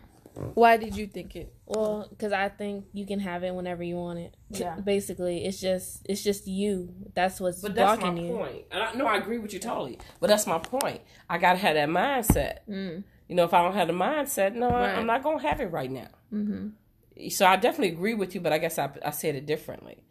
Why 0.54 0.76
did 0.76 0.96
you 0.96 1.06
think 1.06 1.36
it? 1.36 1.52
Well, 1.66 2.06
because 2.08 2.32
I 2.32 2.48
think 2.48 2.86
you 2.92 3.06
can 3.06 3.20
have 3.20 3.44
it 3.44 3.54
whenever 3.54 3.82
you 3.82 3.96
want 3.96 4.18
it. 4.18 4.34
Yeah. 4.50 4.76
Basically, 4.76 5.44
it's 5.44 5.60
just 5.60 6.06
it's 6.08 6.22
just 6.22 6.46
you. 6.46 6.94
That's 7.14 7.40
what's 7.40 7.60
But 7.60 7.74
that's 7.74 8.00
my 8.00 8.08
blocking 8.10 8.26
you. 8.26 8.36
point. 8.36 8.64
And 8.70 8.82
I, 8.82 8.92
no, 8.94 9.06
I 9.06 9.16
agree 9.16 9.38
with 9.38 9.52
you 9.52 9.58
totally. 9.58 9.98
But 10.20 10.28
that's 10.28 10.46
my 10.46 10.58
point. 10.58 11.00
I 11.28 11.38
gotta 11.38 11.58
have 11.58 11.74
that 11.74 11.88
mindset. 11.88 12.58
Mm. 12.68 13.04
You 13.28 13.36
know, 13.36 13.44
if 13.44 13.54
I 13.54 13.62
don't 13.62 13.74
have 13.74 13.88
the 13.88 13.94
mindset, 13.94 14.54
no, 14.54 14.68
Right. 14.70 14.96
I'm 14.96 15.06
not 15.06 15.22
gonna 15.22 15.42
have 15.42 15.60
it 15.60 15.66
right 15.66 15.90
now. 15.90 16.08
Mm-hmm. 16.32 17.28
So 17.28 17.46
I 17.46 17.56
definitely 17.56 17.94
agree 17.94 18.14
with 18.14 18.34
you, 18.34 18.40
but 18.40 18.52
I 18.52 18.58
guess 18.58 18.78
I, 18.78 18.90
I 19.04 19.10
said 19.10 19.34
it 19.34 19.46
differently. 19.46 20.02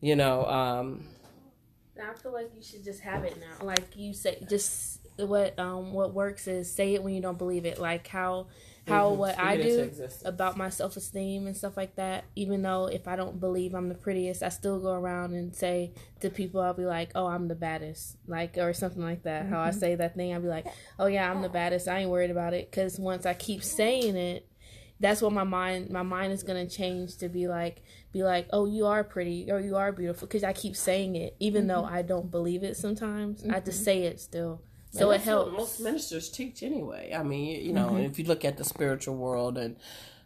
You 0.00 0.16
know, 0.16 0.44
um, 0.46 1.04
I 2.02 2.14
feel 2.14 2.32
like 2.32 2.50
you 2.56 2.62
should 2.62 2.84
just 2.84 3.00
have 3.00 3.24
it 3.24 3.38
now. 3.38 3.64
Like 3.66 3.96
you 3.96 4.14
say, 4.14 4.38
just 4.48 5.00
what 5.16 5.58
um 5.58 5.92
what 5.92 6.14
works 6.14 6.46
is 6.48 6.72
say 6.72 6.94
it 6.94 7.02
when 7.02 7.14
you 7.14 7.20
don't 7.20 7.36
believe 7.38 7.66
it. 7.66 7.78
Like 7.78 8.06
how 8.06 8.46
how 8.88 9.10
Mhm. 9.10 9.16
what 9.18 9.38
I 9.38 9.56
do 9.56 9.76
about 10.24 10.56
my 10.56 10.68
self 10.68 10.96
esteem 10.96 11.46
and 11.46 11.56
stuff 11.56 11.76
like 11.76 11.94
that. 11.96 12.24
Even 12.34 12.62
though 12.62 12.86
if 12.86 13.06
I 13.06 13.14
don't 13.16 13.38
believe 13.38 13.74
I'm 13.74 13.88
the 13.88 13.94
prettiest, 13.94 14.42
I 14.42 14.48
still 14.48 14.80
go 14.80 14.92
around 14.92 15.34
and 15.34 15.54
say 15.54 15.92
to 16.20 16.30
people, 16.30 16.60
I'll 16.60 16.74
be 16.74 16.86
like, 16.86 17.10
"Oh, 17.14 17.26
I'm 17.26 17.48
the 17.48 17.54
baddest," 17.54 18.16
like 18.26 18.56
or 18.58 18.72
something 18.72 19.02
like 19.02 19.22
that. 19.24 19.46
How 19.46 19.60
I 19.60 19.70
say 19.70 19.94
that 19.94 20.14
thing, 20.16 20.32
I'll 20.34 20.40
be 20.40 20.48
like, 20.48 20.66
"Oh 20.98 21.06
yeah, 21.06 21.30
I'm 21.30 21.42
the 21.42 21.48
baddest. 21.48 21.88
I 21.88 22.00
ain't 22.00 22.10
worried 22.10 22.30
about 22.30 22.54
it." 22.54 22.70
Because 22.70 22.98
once 22.98 23.26
I 23.26 23.34
keep 23.34 23.62
saying 23.62 24.16
it, 24.16 24.46
that's 24.98 25.22
what 25.22 25.32
my 25.32 25.44
mind 25.44 25.88
my 25.90 26.02
mind 26.02 26.32
is 26.32 26.42
gonna 26.42 26.66
change 26.66 27.16
to 27.18 27.28
be 27.28 27.48
like 27.48 27.82
be 28.12 28.22
like, 28.24 28.46
"Oh, 28.52 28.66
you 28.66 28.86
are 28.86 29.04
pretty 29.04 29.50
or 29.50 29.60
you 29.60 29.76
are 29.76 29.92
beautiful," 29.92 30.26
because 30.26 30.42
I 30.44 30.52
keep 30.52 30.74
saying 30.76 31.16
it, 31.16 31.36
even 31.38 31.66
though 31.68 31.84
I 31.84 32.02
don't 32.02 32.30
believe 32.30 32.62
it. 32.64 32.76
Sometimes 32.76 33.44
I 33.48 33.60
just 33.60 33.84
say 33.84 34.02
it 34.02 34.20
still, 34.20 34.62
so 34.90 35.10
it 35.10 35.22
helps. 35.22 35.52
Most 35.56 35.80
ministers 35.80 36.28
teach 36.30 36.62
anyway. 36.62 37.14
I 37.16 37.22
mean, 37.22 37.64
you, 37.64 37.72
know, 37.72 37.96
Mm-hmm. 37.96 38.04
if 38.04 38.18
you 38.18 38.24
look 38.24 38.44
at 38.44 38.56
the 38.56 38.64
spiritual 38.64 39.16
world 39.16 39.58
and 39.58 39.76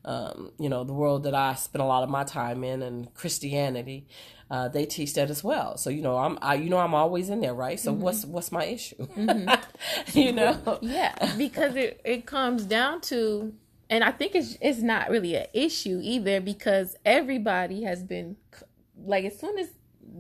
um, 0.05 0.53
you 0.59 0.69
know 0.69 0.85
the 0.85 0.93
world 0.93 1.23
that 1.25 1.35
I 1.35 1.55
spend 1.55 1.83
a 1.83 1.87
lot 1.87 2.03
of 2.03 2.11
my 2.11 2.25
time 2.25 2.63
in, 2.65 2.83
and 2.83 3.13
Christianity, 3.15 4.07
uh, 4.51 4.69
they 4.69 4.85
teach 4.87 5.15
that 5.15 5.31
as 5.31 5.43
well. 5.43 5.77
So 5.79 5.91
you 5.91 6.03
know, 6.03 6.17
I'm 6.19 6.39
I, 6.43 6.55
you 6.57 6.69
know 6.71 6.79
I'm 6.79 6.95
always 6.95 7.31
in 7.31 7.41
there, 7.41 7.55
right? 7.55 7.81
So 7.81 7.93
Mm-hmm. 7.93 7.95
what's 7.95 8.25
what's 8.25 8.53
my 8.53 8.65
issue? 8.65 9.07
you 10.13 10.33
know, 10.33 10.81
Yeah, 10.81 11.15
because 11.37 11.77
it, 11.77 12.01
it 12.05 12.27
comes 12.27 12.65
down 12.65 13.01
to, 13.03 13.55
and 13.91 14.05
I 14.05 14.11
think 14.13 14.35
it's 14.35 14.57
it's 14.61 14.81
not 14.81 15.11
really 15.11 15.37
an 15.37 15.47
issue 15.55 16.01
either 16.03 16.41
because 16.41 16.97
everybody 17.05 17.83
has 17.85 18.03
been 18.03 18.37
like 19.05 19.25
as 19.25 19.39
soon 19.39 19.59
as 19.59 19.69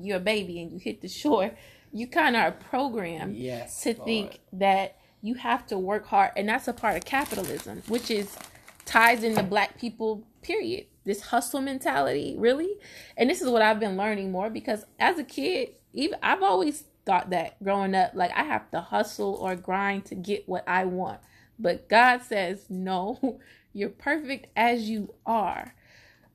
you're 0.00 0.16
a 0.16 0.20
baby 0.20 0.60
and 0.60 0.72
you 0.72 0.78
hit 0.78 1.00
the 1.02 1.08
shore, 1.08 1.52
you 1.94 2.08
kind 2.08 2.34
of 2.34 2.42
are 2.42 2.52
programmed 2.52 3.36
yes, 3.36 3.82
to 3.82 3.94
Lord. 3.94 4.04
think 4.04 4.40
that 4.52 4.98
you 5.22 5.34
have 5.36 5.64
to 5.68 5.78
work 5.78 6.06
hard, 6.06 6.32
and 6.36 6.48
that's 6.48 6.66
a 6.66 6.72
part 6.72 6.96
of 6.96 7.04
capitalism, 7.04 7.82
which 7.86 8.10
is 8.10 8.36
ties 8.84 9.22
into 9.22 9.42
black 9.42 9.78
people. 9.78 10.26
Period. 10.42 10.86
This 11.04 11.20
hustle 11.20 11.60
mentality, 11.60 12.34
really, 12.36 12.74
and 13.16 13.30
this 13.30 13.40
is 13.40 13.48
what 13.48 13.62
I've 13.62 13.78
been 13.78 13.96
learning 13.96 14.32
more 14.32 14.50
because 14.50 14.84
as 14.98 15.18
a 15.18 15.24
kid, 15.24 15.70
even 15.92 16.18
I've 16.22 16.42
always 16.42 16.84
thought 17.06 17.30
that 17.30 17.62
growing 17.62 17.94
up, 17.94 18.12
like 18.14 18.32
I 18.34 18.42
have 18.42 18.70
to 18.72 18.80
hustle 18.80 19.34
or 19.34 19.54
grind 19.54 20.06
to 20.06 20.14
get 20.14 20.48
what 20.48 20.64
I 20.66 20.86
want, 20.86 21.20
but 21.58 21.88
God 21.88 22.22
says 22.22 22.66
no. 22.68 23.38
You're 23.76 23.88
perfect 23.88 24.46
as 24.56 24.88
you 24.88 25.14
are 25.26 25.74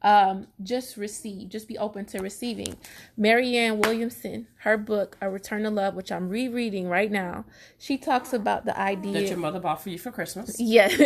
um, 0.01 0.47
just 0.63 0.97
receive, 0.97 1.49
just 1.49 1.67
be 1.67 1.77
open 1.77 2.05
to 2.05 2.19
receiving. 2.19 2.77
Marianne 3.17 3.79
Williamson, 3.79 4.47
her 4.59 4.77
book, 4.77 5.17
A 5.21 5.29
Return 5.29 5.63
to 5.63 5.69
Love, 5.69 5.95
which 5.95 6.11
I'm 6.11 6.29
rereading 6.29 6.87
right 6.87 7.11
now, 7.11 7.45
she 7.77 7.97
talks 7.97 8.31
about 8.31 8.65
the 8.65 8.79
idea 8.79 9.13
that 9.13 9.27
your 9.27 9.37
mother 9.37 9.59
bought 9.59 9.81
for 9.81 9.89
you 9.89 9.99
for 9.99 10.11
Christmas. 10.11 10.55
yes, 10.59 10.97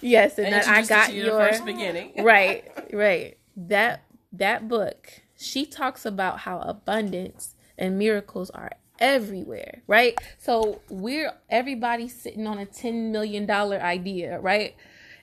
yes, 0.00 0.38
and, 0.38 0.48
And 0.48 0.54
that 0.54 0.68
I 0.68 0.82
got 0.82 1.08
to 1.08 1.14
you 1.14 1.24
your 1.24 1.38
first 1.38 1.64
beginning. 1.64 2.12
right, 2.22 2.64
right. 2.92 3.38
That 3.56 4.02
that 4.32 4.68
book, 4.68 5.22
she 5.36 5.64
talks 5.64 6.04
about 6.04 6.40
how 6.40 6.60
abundance 6.60 7.54
and 7.78 7.98
miracles 7.98 8.50
are 8.50 8.72
everywhere, 8.98 9.82
right? 9.86 10.18
So 10.38 10.80
we're 10.90 11.32
everybody 11.48 12.08
sitting 12.08 12.46
on 12.46 12.58
a 12.58 12.66
ten 12.66 13.12
million 13.12 13.46
dollar 13.46 13.80
idea, 13.80 14.38
right? 14.40 14.74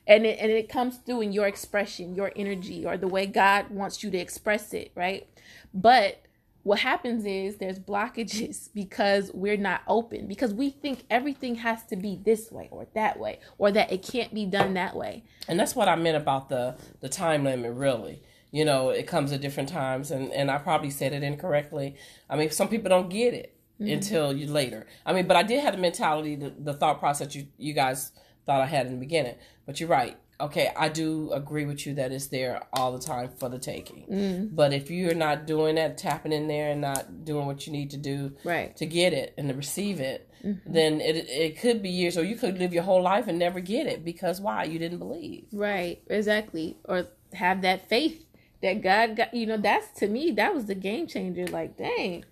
And 0.06 0.26
it 0.26 0.39
and 0.39 0.52
it 0.52 0.70
comes 0.70 0.98
through 0.98 1.22
in 1.22 1.32
your 1.32 1.48
expression, 1.48 2.16
your 2.16 2.32
energy, 2.36 2.86
or 2.86 2.98
the 2.98 3.08
way 3.08 3.26
God 3.26 3.70
wants 3.70 4.04
you 4.04 4.12
to 4.12 4.18
express 4.18 4.74
it, 4.74 4.92
right? 4.96 5.28
But 5.74 6.24
what 6.63 6.80
happens 6.80 7.26
is 7.26 7.58
there's 7.58 7.80
blockages 7.80 8.70
because 8.74 9.32
we're 9.34 9.58
not 9.58 9.82
open 9.88 10.28
because 10.28 10.54
we 10.54 10.70
think 10.70 11.04
everything 11.10 11.56
has 11.56 11.84
to 11.86 11.96
be 11.96 12.20
this 12.24 12.52
way 12.52 12.70
or 12.72 12.88
that 12.96 13.20
way 13.20 13.39
or 13.58 13.72
that 13.72 13.92
it 13.92 14.02
can't 14.02 14.34
be 14.34 14.46
done 14.46 14.74
that 14.74 14.96
way. 14.96 15.24
and 15.48 15.60
that's 15.60 15.76
what 15.76 15.88
I 15.88 15.96
meant 15.96 16.18
about 16.18 16.50
the 16.50 16.76
the 17.02 17.10
time 17.10 17.44
limit. 17.44 17.74
Really, 17.74 18.22
you 18.52 18.66
know, 18.66 18.89
it 18.89 19.08
comes 19.08 19.32
at 19.32 19.42
different 19.42 19.70
times, 19.70 20.12
and 20.12 20.32
and 20.32 20.50
I 20.50 20.58
probably 20.58 20.89
said 20.89 21.13
it 21.13 21.24
incorrectly. 21.24 21.96
I 22.30 22.38
mean, 22.38 22.50
some 22.52 22.68
people 22.68 22.89
don't 22.89 23.10
get 23.10 23.34
it 23.34 23.56
mm-hmm. 23.80 23.94
until 23.94 24.34
you 24.34 24.48
later. 24.48 24.86
I 25.06 25.13
mean, 25.13 25.28
but 25.28 25.38
I 25.38 25.44
did 25.44 25.62
have 25.62 25.76
the 25.76 25.82
mentality, 25.82 26.36
the, 26.36 26.54
the 26.58 26.74
thought 26.74 27.00
process 27.00 27.36
you 27.36 27.48
you 27.58 27.74
guys 27.74 28.12
thought 28.45 28.62
I 28.62 28.65
had 28.65 28.86
in 28.86 28.93
the 28.93 28.99
beginning. 28.99 29.36
But 29.65 29.79
you're 29.79 29.89
right. 29.89 30.17
Okay, 30.41 30.71
I 30.75 30.89
do 30.89 31.32
agree 31.32 31.63
with 31.63 31.86
you 31.86 31.93
that 31.93 32.12
it's 32.12 32.27
there 32.27 32.63
all 32.73 32.91
the 32.91 32.99
time 32.99 33.29
for 33.38 33.49
the 33.49 33.60
taking. 33.60 34.06
Mm. 34.08 34.56
But 34.56 34.73
if 34.73 34.89
you're 34.89 35.13
not 35.13 35.45
doing 35.45 35.75
that, 35.75 35.97
tapping 35.97 36.34
in 36.34 36.47
there 36.47 36.71
and 36.71 36.82
not 36.82 37.23
doing 37.23 37.45
what 37.45 37.65
you 37.65 37.71
need 37.71 37.91
to 37.91 37.97
do 37.97 38.34
Right. 38.43 38.75
to 38.77 38.86
get 38.86 39.13
it 39.13 39.34
and 39.38 39.47
to 39.47 39.56
receive 39.56 39.99
it, 39.99 40.29
mm-hmm. 40.43 40.73
then 40.73 40.99
it 40.99 41.29
it 41.29 41.60
could 41.60 41.82
be 41.82 41.89
years, 41.89 42.17
or 42.17 42.23
you 42.23 42.36
could 42.36 42.58
live 42.58 42.73
your 42.73 42.84
whole 42.84 43.01
life 43.01 43.27
and 43.27 43.39
never 43.39 43.60
get 43.60 43.88
it 43.88 44.03
because 44.03 44.41
why? 44.41 44.63
You 44.65 44.79
didn't 44.79 44.99
believe. 44.99 45.45
Right, 45.53 46.01
exactly. 46.08 46.77
Or 46.86 47.08
have 47.34 47.62
that 47.62 47.88
faith 47.88 48.25
that 48.62 48.82
God 48.82 49.15
got, 49.15 49.34
you 49.34 49.45
know, 49.45 49.58
that's 49.58 49.99
to 49.99 50.08
me, 50.08 50.32
that 50.32 50.53
was 50.53 50.65
the 50.65 50.75
game 50.75 51.06
changer. 51.08 51.47
Like, 51.47 51.77
dang, 51.77 52.25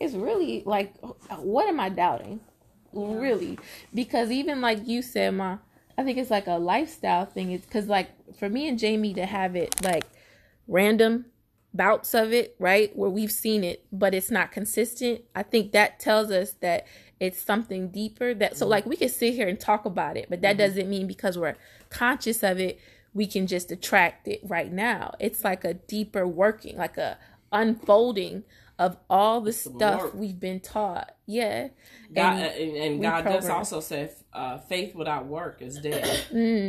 it's 0.00 0.14
really 0.14 0.62
like, 0.64 0.94
what 1.36 1.66
am 1.68 1.80
I 1.80 1.88
doubting? 1.88 2.40
Really? 2.92 3.58
Because 3.94 4.30
even 4.30 4.60
like 4.60 4.86
you 4.86 5.02
said, 5.02 5.34
Ma, 5.34 5.58
I 5.96 6.04
think 6.04 6.18
it's 6.18 6.30
like 6.30 6.46
a 6.46 6.58
lifestyle 6.58 7.26
thing. 7.26 7.50
It's 7.52 7.66
because, 7.66 7.88
like, 7.88 8.08
for 8.36 8.48
me 8.48 8.68
and 8.68 8.78
Jamie 8.78 9.14
to 9.14 9.26
have 9.26 9.56
it 9.56 9.82
like 9.82 10.04
random 10.66 11.26
bouts 11.74 12.14
of 12.14 12.32
it, 12.32 12.54
right, 12.58 12.96
where 12.96 13.10
we've 13.10 13.32
seen 13.32 13.64
it, 13.64 13.84
but 13.92 14.14
it's 14.14 14.30
not 14.30 14.52
consistent, 14.52 15.22
I 15.34 15.42
think 15.42 15.72
that 15.72 16.00
tells 16.00 16.30
us 16.30 16.52
that 16.60 16.86
it's 17.20 17.40
something 17.42 17.88
deeper. 17.88 18.32
That 18.32 18.56
so, 18.56 18.64
mm-hmm. 18.64 18.70
like, 18.70 18.86
we 18.86 18.96
can 18.96 19.08
sit 19.08 19.34
here 19.34 19.48
and 19.48 19.58
talk 19.58 19.84
about 19.84 20.16
it, 20.16 20.26
but 20.30 20.40
that 20.42 20.52
mm-hmm. 20.52 20.58
doesn't 20.58 20.88
mean 20.88 21.06
because 21.06 21.36
we're 21.36 21.56
conscious 21.90 22.42
of 22.42 22.58
it, 22.58 22.78
we 23.12 23.26
can 23.26 23.46
just 23.46 23.72
attract 23.72 24.28
it 24.28 24.40
right 24.44 24.72
now. 24.72 25.14
It's 25.18 25.44
like 25.44 25.64
a 25.64 25.74
deeper 25.74 26.26
working, 26.26 26.76
like 26.76 26.96
a 26.96 27.18
unfolding 27.52 28.44
of 28.78 28.96
all 29.10 29.40
the 29.40 29.52
stuff 29.52 30.00
work. 30.02 30.14
we've 30.14 30.38
been 30.38 30.60
taught. 30.60 31.16
Yeah. 31.26 31.68
God, 32.14 32.34
And- 32.42 32.42
and, 32.62 32.76
and 32.76 33.00
we 33.00 33.06
God 33.06 33.24
does 33.24 33.48
also 33.48 33.80
say 33.80 34.10
uh, 34.32 34.58
faith 34.58 34.94
without 34.94 35.26
work 35.26 35.60
is 35.62 35.78
dead. 35.80 36.04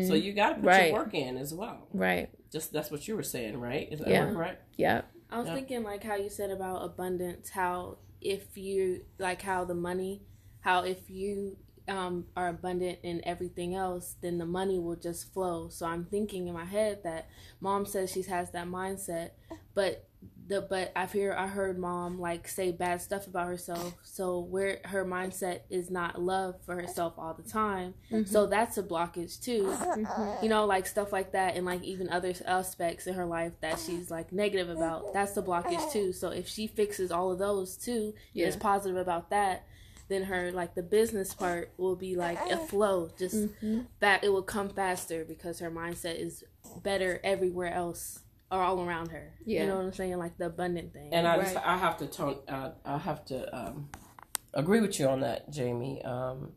so 0.08 0.13
you 0.15 0.34
got 0.34 0.50
to 0.50 0.56
put 0.56 0.63
Mm. 0.63 0.67
right. 0.67 0.91
your 0.91 0.93
work 1.04 1.13
in 1.13 1.38
as 1.38 1.54
well. 1.54 1.88
right. 1.93 2.30
Just 2.52 2.74
that's 2.74 2.89
what 2.89 3.08
you 3.08 3.15
were 3.15 3.22
saying, 3.24 3.60
right? 3.60 3.88
Is 3.91 4.00
that 4.00 4.08
Yeah. 4.10 4.26
correct? 4.32 4.63
Yeah. 4.76 5.02
I 5.30 5.38
was 5.38 5.48
Yeah. 5.48 5.54
thinking 5.56 5.84
like 5.84 6.04
how 6.04 6.15
you 6.15 6.30
said 6.30 6.50
about 6.50 6.84
abundance, 6.84 7.50
how 7.50 8.00
if 8.22 8.58
you 8.58 9.06
like 9.19 9.41
how 9.43 9.65
the 9.65 9.76
money, 9.76 10.24
how 10.62 10.84
if 10.84 11.10
you 11.10 11.58
um, 11.88 12.26
are 12.36 12.50
abundant 12.50 13.00
in 13.04 13.19
everything 13.26 13.74
else, 13.76 14.15
then 14.22 14.38
the 14.38 14.45
money 14.45 14.78
will 14.78 14.95
just 14.95 15.34
flow. 15.34 15.69
So 15.69 15.88
I'm 15.88 16.06
thinking 16.06 16.48
in 16.48 16.54
my 16.54 16.65
head 16.65 17.02
that 17.04 17.28
mom 17.62 17.86
says 17.88 18.12
she 18.12 18.22
has 18.24 18.52
that 18.52 18.67
mindset, 18.67 19.32
but 19.74 20.08
the 20.49 20.62
but 20.62 20.91
I've 20.95 21.13
hear 21.13 21.33
I 21.33 21.47
heard 21.47 21.79
mom 21.79 22.19
like 22.19 22.47
say 22.47 22.71
bad 22.71 23.01
stuff 23.01 23.27
about 23.27 23.47
herself. 23.47 23.95
So 24.03 24.39
where 24.39 24.81
her 24.85 25.05
mindset 25.05 25.62
is 25.69 25.89
not 25.89 26.21
love 26.21 26.55
for 26.65 26.75
herself 26.75 27.13
all 27.17 27.33
the 27.33 27.49
time. 27.49 27.93
Mm-hmm. 28.12 28.29
So 28.29 28.45
that's 28.45 28.77
a 28.77 28.83
blockage 28.83 29.41
too 29.41 29.69
mm-hmm. 30.05 30.43
you 30.43 30.49
know, 30.49 30.65
like 30.65 30.88
stuff 30.88 31.12
like 31.12 31.31
that, 31.33 31.55
and 31.55 31.65
like 31.65 31.83
even 31.83 32.09
other 32.09 32.33
aspects 32.45 33.07
in 33.07 33.13
her 33.13 33.25
life 33.25 33.53
that 33.62 33.79
she's 33.79 34.09
like 34.12 34.31
negative 34.31 34.69
about. 34.69 35.13
That's 35.13 35.33
the 35.33 35.43
blockage 35.43 35.91
too. 35.91 36.13
So 36.13 36.29
if 36.29 36.47
she 36.47 36.67
fixes 36.67 37.12
all 37.12 37.31
of 37.31 37.39
those 37.39 37.75
too, 37.75 38.13
and 38.35 38.43
is 38.43 38.55
positive 38.55 38.97
about 38.97 39.29
that, 39.29 39.65
then 40.07 40.23
her 40.23 40.51
like 40.51 40.75
the 40.75 40.83
business 40.83 41.33
part 41.33 41.71
will 41.77 41.95
be 41.95 42.15
like 42.15 42.39
a 42.49 42.57
flow. 42.57 43.09
Just 43.17 43.35
mm-hmm. 43.35 43.81
that 43.99 44.23
it 44.23 44.29
will 44.29 44.43
come 44.43 44.69
faster 44.69 45.25
because 45.25 45.59
her 45.59 45.71
mindset 45.71 46.19
is 46.19 46.43
better 46.83 47.19
everywhere 47.23 47.73
else 47.73 48.19
or 48.51 48.62
all 48.62 48.81
around 48.83 49.09
her. 49.12 49.33
Yeah. 49.45 49.62
you 49.62 49.67
know 49.67 49.75
what 49.77 49.85
I'm 49.85 49.93
saying, 49.93 50.17
like 50.17 50.38
the 50.38 50.47
abundant 50.47 50.93
thing. 50.93 51.09
And 51.13 51.27
I 51.27 51.38
Right. 51.38 51.43
just 51.53 51.57
I 51.65 51.77
have 51.77 51.97
to 51.97 52.07
tone 52.07 52.38
uh, 52.47 52.71
I 52.85 52.97
have 52.97 53.23
to 53.25 53.55
um, 53.57 53.89
agree 54.53 54.81
with 54.81 54.99
you 54.99 55.07
on 55.07 55.21
that, 55.21 55.49
Jamie. 55.51 56.01
Um, 56.03 56.53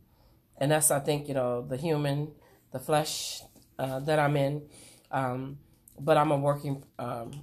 and 0.58 0.70
that's 0.70 0.90
I 0.90 1.00
think 1.00 1.28
you 1.28 1.34
know 1.34 1.62
the 1.62 1.76
human, 1.76 2.32
the 2.72 2.78
flesh 2.78 3.42
uh, 3.78 4.00
that 4.00 4.18
I'm 4.18 4.36
in, 4.36 4.62
um, 5.10 5.58
but 5.98 6.16
I'm 6.16 6.30
a 6.30 6.36
working 6.36 6.84
um, 6.98 7.42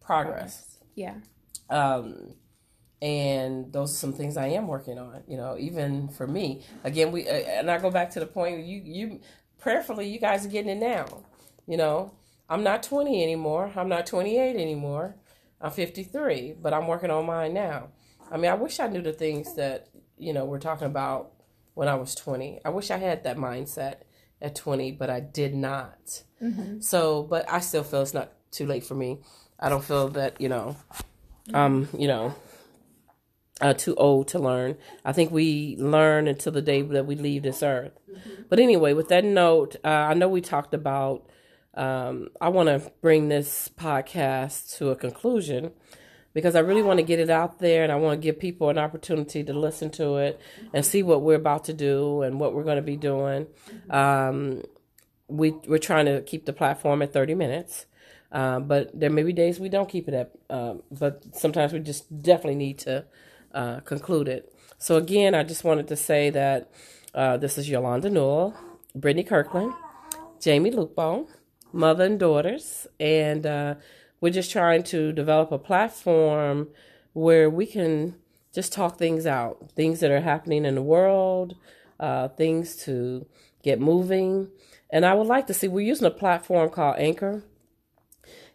progress. 0.00 0.78
Yeah. 0.94 1.14
Um, 1.68 2.34
and 3.02 3.72
those 3.72 3.92
are 3.92 3.96
some 3.96 4.12
things 4.12 4.36
I 4.36 4.48
am 4.48 4.66
working 4.66 4.98
on. 4.98 5.22
You 5.26 5.36
know, 5.36 5.56
even 5.58 6.08
for 6.08 6.26
me. 6.26 6.62
Again, 6.84 7.12
we 7.12 7.26
uh, 7.28 7.32
and 7.32 7.70
I 7.70 7.78
go 7.78 7.90
back 7.90 8.10
to 8.10 8.20
the 8.20 8.26
point 8.26 8.64
you 8.66 8.80
you 8.84 9.20
prayerfully 9.58 10.08
you 10.08 10.18
guys 10.18 10.44
are 10.44 10.50
getting 10.50 10.70
it 10.70 10.80
now. 10.80 11.22
You 11.66 11.76
know, 11.76 12.12
I'm 12.50 12.64
not 12.64 12.82
20 12.82 13.22
anymore. 13.22 13.72
I'm 13.76 13.88
not 13.88 14.06
28 14.06 14.56
anymore. 14.56 15.14
I'm 15.60 15.70
53, 15.70 16.56
but 16.60 16.74
I'm 16.74 16.88
working 16.88 17.10
on 17.10 17.24
mine 17.26 17.54
now. 17.54 17.90
I 18.30 18.36
mean, 18.36 18.50
I 18.50 18.54
wish 18.54 18.80
I 18.80 18.88
knew 18.88 19.02
the 19.02 19.12
things 19.12 19.54
that 19.54 19.88
you 20.18 20.32
know 20.32 20.44
we're 20.44 20.58
talking 20.58 20.86
about 20.86 21.32
when 21.74 21.88
I 21.88 21.94
was 21.94 22.14
20. 22.14 22.60
I 22.64 22.68
wish 22.70 22.90
I 22.90 22.98
had 22.98 23.24
that 23.24 23.36
mindset 23.36 23.96
at 24.42 24.56
20, 24.56 24.92
but 24.92 25.10
I 25.10 25.20
did 25.20 25.54
not. 25.54 26.22
Mm-hmm. 26.42 26.80
So, 26.80 27.22
but 27.22 27.50
I 27.50 27.60
still 27.60 27.84
feel 27.84 28.02
it's 28.02 28.14
not 28.14 28.32
too 28.50 28.66
late 28.66 28.84
for 28.84 28.94
me. 28.94 29.20
I 29.58 29.68
don't 29.68 29.84
feel 29.84 30.08
that 30.08 30.40
you 30.40 30.48
know, 30.48 30.76
um, 31.54 31.88
you 31.96 32.08
know, 32.08 32.34
uh, 33.60 33.74
too 33.74 33.94
old 33.94 34.28
to 34.28 34.38
learn. 34.38 34.76
I 35.04 35.12
think 35.12 35.30
we 35.30 35.76
learn 35.78 36.26
until 36.26 36.52
the 36.52 36.62
day 36.62 36.82
that 36.82 37.06
we 37.06 37.14
leave 37.14 37.42
this 37.44 37.62
earth. 37.62 37.92
Mm-hmm. 38.10 38.42
But 38.48 38.58
anyway, 38.58 38.92
with 38.92 39.08
that 39.08 39.24
note, 39.24 39.76
uh, 39.84 39.88
I 39.88 40.14
know 40.14 40.28
we 40.28 40.40
talked 40.40 40.74
about. 40.74 41.30
Um, 41.74 42.28
I 42.40 42.48
want 42.48 42.68
to 42.68 42.90
bring 43.00 43.28
this 43.28 43.70
podcast 43.76 44.76
to 44.78 44.90
a 44.90 44.96
conclusion 44.96 45.72
because 46.32 46.54
I 46.54 46.60
really 46.60 46.82
want 46.82 46.98
to 46.98 47.04
get 47.04 47.18
it 47.18 47.30
out 47.30 47.58
there 47.58 47.82
and 47.82 47.92
I 47.92 47.96
want 47.96 48.20
to 48.20 48.24
give 48.24 48.38
people 48.38 48.70
an 48.70 48.78
opportunity 48.78 49.42
to 49.44 49.52
listen 49.52 49.90
to 49.92 50.16
it 50.16 50.40
and 50.72 50.84
see 50.84 51.02
what 51.02 51.22
we're 51.22 51.36
about 51.36 51.64
to 51.64 51.72
do 51.72 52.22
and 52.22 52.38
what 52.40 52.54
we're 52.54 52.64
going 52.64 52.76
to 52.76 52.82
be 52.82 52.96
doing. 52.96 53.46
Um, 53.88 54.62
we 55.28 55.52
we're 55.66 55.78
trying 55.78 56.06
to 56.06 56.22
keep 56.22 56.46
the 56.46 56.52
platform 56.52 57.02
at 57.02 57.12
30 57.12 57.34
minutes. 57.34 57.86
Uh, 58.32 58.60
but 58.60 58.90
there 58.98 59.10
may 59.10 59.24
be 59.24 59.32
days 59.32 59.58
we 59.58 59.68
don't 59.68 59.88
keep 59.88 60.06
it 60.06 60.14
up, 60.14 60.30
uh, 60.48 60.74
but 60.90 61.34
sometimes 61.34 61.72
we 61.72 61.80
just 61.80 62.22
definitely 62.22 62.54
need 62.54 62.78
to 62.78 63.04
uh, 63.52 63.80
it. 63.90 64.54
So 64.78 64.96
again, 64.96 65.34
I 65.34 65.42
just 65.42 65.64
wanted 65.64 65.88
to 65.88 65.96
say 65.96 66.30
that 66.30 66.70
uh, 67.12 67.36
this 67.38 67.58
is 67.58 67.68
Yolanda 67.68 68.08
Newell, 68.08 68.54
Brittany 68.94 69.24
Kirkland, 69.24 69.72
Jamie 70.40 70.70
Lupo, 70.70 71.26
mother 71.72 72.04
and 72.04 72.18
daughters, 72.18 72.86
and 72.98 73.46
uh, 73.46 73.74
we're 74.20 74.32
just 74.32 74.50
trying 74.50 74.82
to 74.84 75.12
develop 75.12 75.52
a 75.52 75.58
platform 75.58 76.68
where 77.12 77.48
we 77.50 77.66
can 77.66 78.16
just 78.52 78.72
talk 78.72 78.98
things 78.98 79.26
out, 79.26 79.70
things 79.74 80.00
that 80.00 80.10
are 80.10 80.20
happening 80.20 80.64
in 80.64 80.74
the 80.74 80.82
world, 80.82 81.56
uh, 81.98 82.28
things 82.28 82.76
to 82.84 83.26
get 83.62 83.80
moving. 83.80 84.48
And 84.90 85.06
I 85.06 85.14
would 85.14 85.26
like 85.26 85.46
to 85.46 85.54
see, 85.54 85.68
we're 85.68 85.86
using 85.86 86.06
a 86.06 86.10
platform 86.10 86.70
called 86.70 86.96
Anchor. 86.98 87.44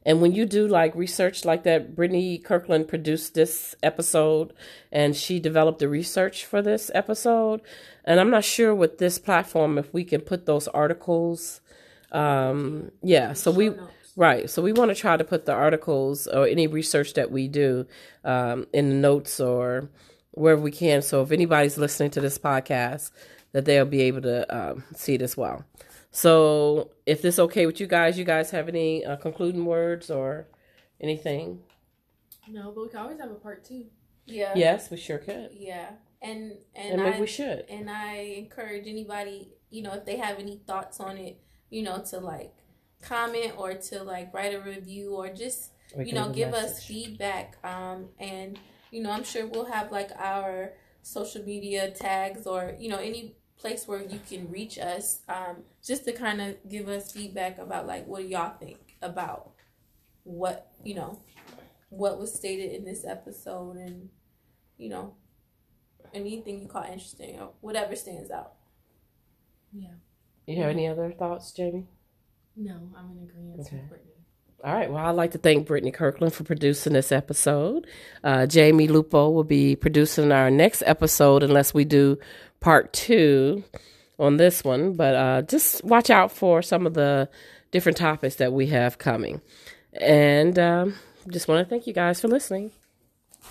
And 0.05 0.21
when 0.21 0.33
you 0.33 0.45
do 0.45 0.67
like 0.67 0.93
research 0.93 1.45
like 1.45 1.63
that, 1.63 1.95
Brittany 1.95 2.37
Kirkland 2.37 2.87
produced 2.87 3.33
this 3.33 3.75
episode 3.81 4.53
and 4.91 5.15
she 5.15 5.39
developed 5.39 5.79
the 5.79 5.89
research 5.89 6.45
for 6.45 6.61
this 6.61 6.91
episode. 6.93 7.61
And 8.03 8.19
I'm 8.19 8.29
not 8.29 8.43
sure 8.43 8.75
with 8.75 8.99
this 8.99 9.17
platform 9.17 9.79
if 9.79 9.91
we 9.91 10.03
can 10.03 10.21
put 10.21 10.45
those 10.45 10.67
articles. 10.67 11.59
Um, 12.15 12.91
yeah, 13.01 13.33
so 13.33 13.51
we 13.51 13.71
right. 14.15 14.49
So 14.49 14.61
we 14.61 14.71
want 14.71 14.89
to 14.89 14.95
try 14.95 15.17
to 15.17 15.23
put 15.23 15.45
the 15.45 15.53
articles 15.53 16.27
or 16.27 16.47
any 16.47 16.67
research 16.67 17.13
that 17.13 17.31
we 17.31 17.47
do 17.47 17.85
um, 18.23 18.67
in 18.73 18.89
the 18.89 18.95
notes 18.95 19.39
or 19.39 19.89
wherever 20.31 20.61
we 20.61 20.71
can. 20.71 21.01
So 21.01 21.21
if 21.21 21.31
anybody's 21.31 21.77
listening 21.77 22.11
to 22.11 22.21
this 22.21 22.37
podcast, 22.37 23.11
that 23.51 23.65
they'll 23.65 23.85
be 23.85 24.01
able 24.01 24.21
to 24.21 24.55
um, 24.55 24.83
see 24.93 25.15
it 25.15 25.21
as 25.21 25.37
well. 25.37 25.63
So, 26.11 26.91
if 27.05 27.21
this 27.21 27.39
okay 27.39 27.65
with 27.65 27.81
you 27.81 27.87
guys, 27.87 28.17
you 28.17 28.23
guys 28.23 28.51
have 28.51 28.69
any 28.69 29.03
uh, 29.03 29.17
concluding 29.17 29.65
words 29.65 30.09
or 30.09 30.47
anything? 31.01 31.59
No, 32.47 32.71
but 32.73 32.83
we 32.83 32.89
can 32.89 32.99
always 32.99 33.19
have 33.19 33.31
a 33.31 33.35
part 33.35 33.65
two. 33.65 33.85
Yeah. 34.25 34.53
Yes, 34.55 34.89
we 34.89 34.97
sure 34.97 35.17
could. 35.17 35.49
Yeah, 35.53 35.89
and 36.21 36.53
and, 36.73 36.93
And 36.93 37.03
maybe 37.03 37.17
I, 37.17 37.19
we 37.19 37.27
should. 37.27 37.65
And 37.69 37.89
I 37.89 38.15
encourage 38.37 38.87
anybody, 38.87 39.49
you 39.69 39.83
know, 39.83 39.93
if 39.93 40.05
they 40.05 40.17
have 40.17 40.39
any 40.39 40.61
thoughts 40.65 40.99
on 40.99 41.17
it, 41.17 41.39
you 41.75 41.83
know, 41.83 41.97
to 42.11 42.19
like 42.19 42.53
comment 43.01 43.53
or 43.57 43.73
to 43.75 44.03
like 44.03 44.33
write 44.33 44.53
a 44.55 44.61
review 44.61 45.15
or 45.15 45.29
just 45.29 45.71
We 45.95 46.05
you 46.07 46.13
know 46.13 46.27
leave 46.27 46.31
a 46.31 46.33
give 46.35 46.53
us 46.53 46.83
feedback. 46.85 47.57
Um, 47.63 48.09
and 48.19 48.59
you 48.91 49.01
know, 49.03 49.11
I'm 49.11 49.23
sure 49.23 49.45
we'll 49.47 49.65
have 49.77 49.91
like 49.91 50.11
our 50.17 50.73
social 51.01 51.43
media 51.43 51.91
tags 51.91 52.47
or 52.47 52.75
you 52.79 52.89
know 52.89 52.99
any 52.99 53.35
place 53.57 53.87
where 53.87 54.01
you 54.01 54.19
can 54.29 54.49
reach 54.51 54.77
us 54.79 55.21
um, 55.29 55.57
just 55.83 56.05
to 56.05 56.13
kind 56.13 56.41
of 56.41 56.55
give 56.69 56.87
us 56.87 57.11
feedback 57.11 57.57
about 57.57 57.87
like 57.87 58.05
what 58.07 58.21
do 58.21 58.27
y'all 58.27 58.57
think 58.57 58.97
about 59.01 59.51
what 60.23 60.71
you 60.83 60.95
know 60.95 61.21
what 61.89 62.19
was 62.19 62.33
stated 62.33 62.71
in 62.73 62.83
this 62.85 63.05
episode 63.05 63.77
and 63.77 64.09
you 64.77 64.89
know 64.89 65.15
anything 66.13 66.61
you 66.61 66.67
call 66.67 66.83
interesting 66.83 67.39
or 67.39 67.51
whatever 67.61 67.95
stands 67.95 68.31
out 68.31 68.53
Yeah. 69.73 69.95
You 70.47 70.57
have 70.61 70.69
any 70.69 70.87
other 70.87 71.11
thoughts, 71.11 71.51
Jamie? 71.51 71.87
No, 72.55 72.73
I'm 72.97 73.11
in 73.17 73.23
agreement 73.29 73.59
Okay. 73.61 73.77
with 73.77 73.89
Brittany. 73.89 74.11
All 74.63 74.73
right. 74.73 74.89
Well, 74.89 75.05
I'd 75.05 75.11
like 75.11 75.31
to 75.31 75.37
thank 75.37 75.67
Brittany 75.67 75.91
Kirkland 75.91 76.33
for 76.33 76.43
producing 76.43 76.93
this 76.93 77.11
episode. 77.11 77.85
Uh, 78.23 78.45
Jamie 78.47 78.87
Lupo 78.87 79.29
will 79.29 79.43
be 79.43 79.75
producing 79.75 80.31
our 80.31 80.49
next 80.49 80.81
episode 80.85 81.43
unless 81.43 81.73
we 81.73 81.85
do 81.85 82.17
part 82.59 82.91
two 82.93 83.63
on 84.17 84.37
this 84.37 84.63
one. 84.63 84.93
But 84.93 85.15
uh, 85.15 85.41
just 85.43 85.83
watch 85.83 86.09
out 86.09 86.31
for 86.31 86.61
some 86.61 86.87
of 86.87 86.93
the 86.95 87.29
different 87.71 87.97
topics 87.97 88.35
that 88.35 88.53
we 88.53 88.67
have 88.67 88.97
coming. 88.97 89.41
And 89.93 90.57
um, 90.57 90.95
just 91.29 91.47
want 91.47 91.63
to 91.65 91.69
thank 91.69 91.85
you 91.85 91.93
guys 91.93 92.19
for 92.21 92.27
listening. 92.27 92.71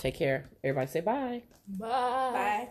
Take 0.00 0.16
care. 0.16 0.46
Everybody 0.64 0.90
say 0.90 1.00
bye. 1.00 1.42
Bye. 1.68 1.88
bye 1.88 2.68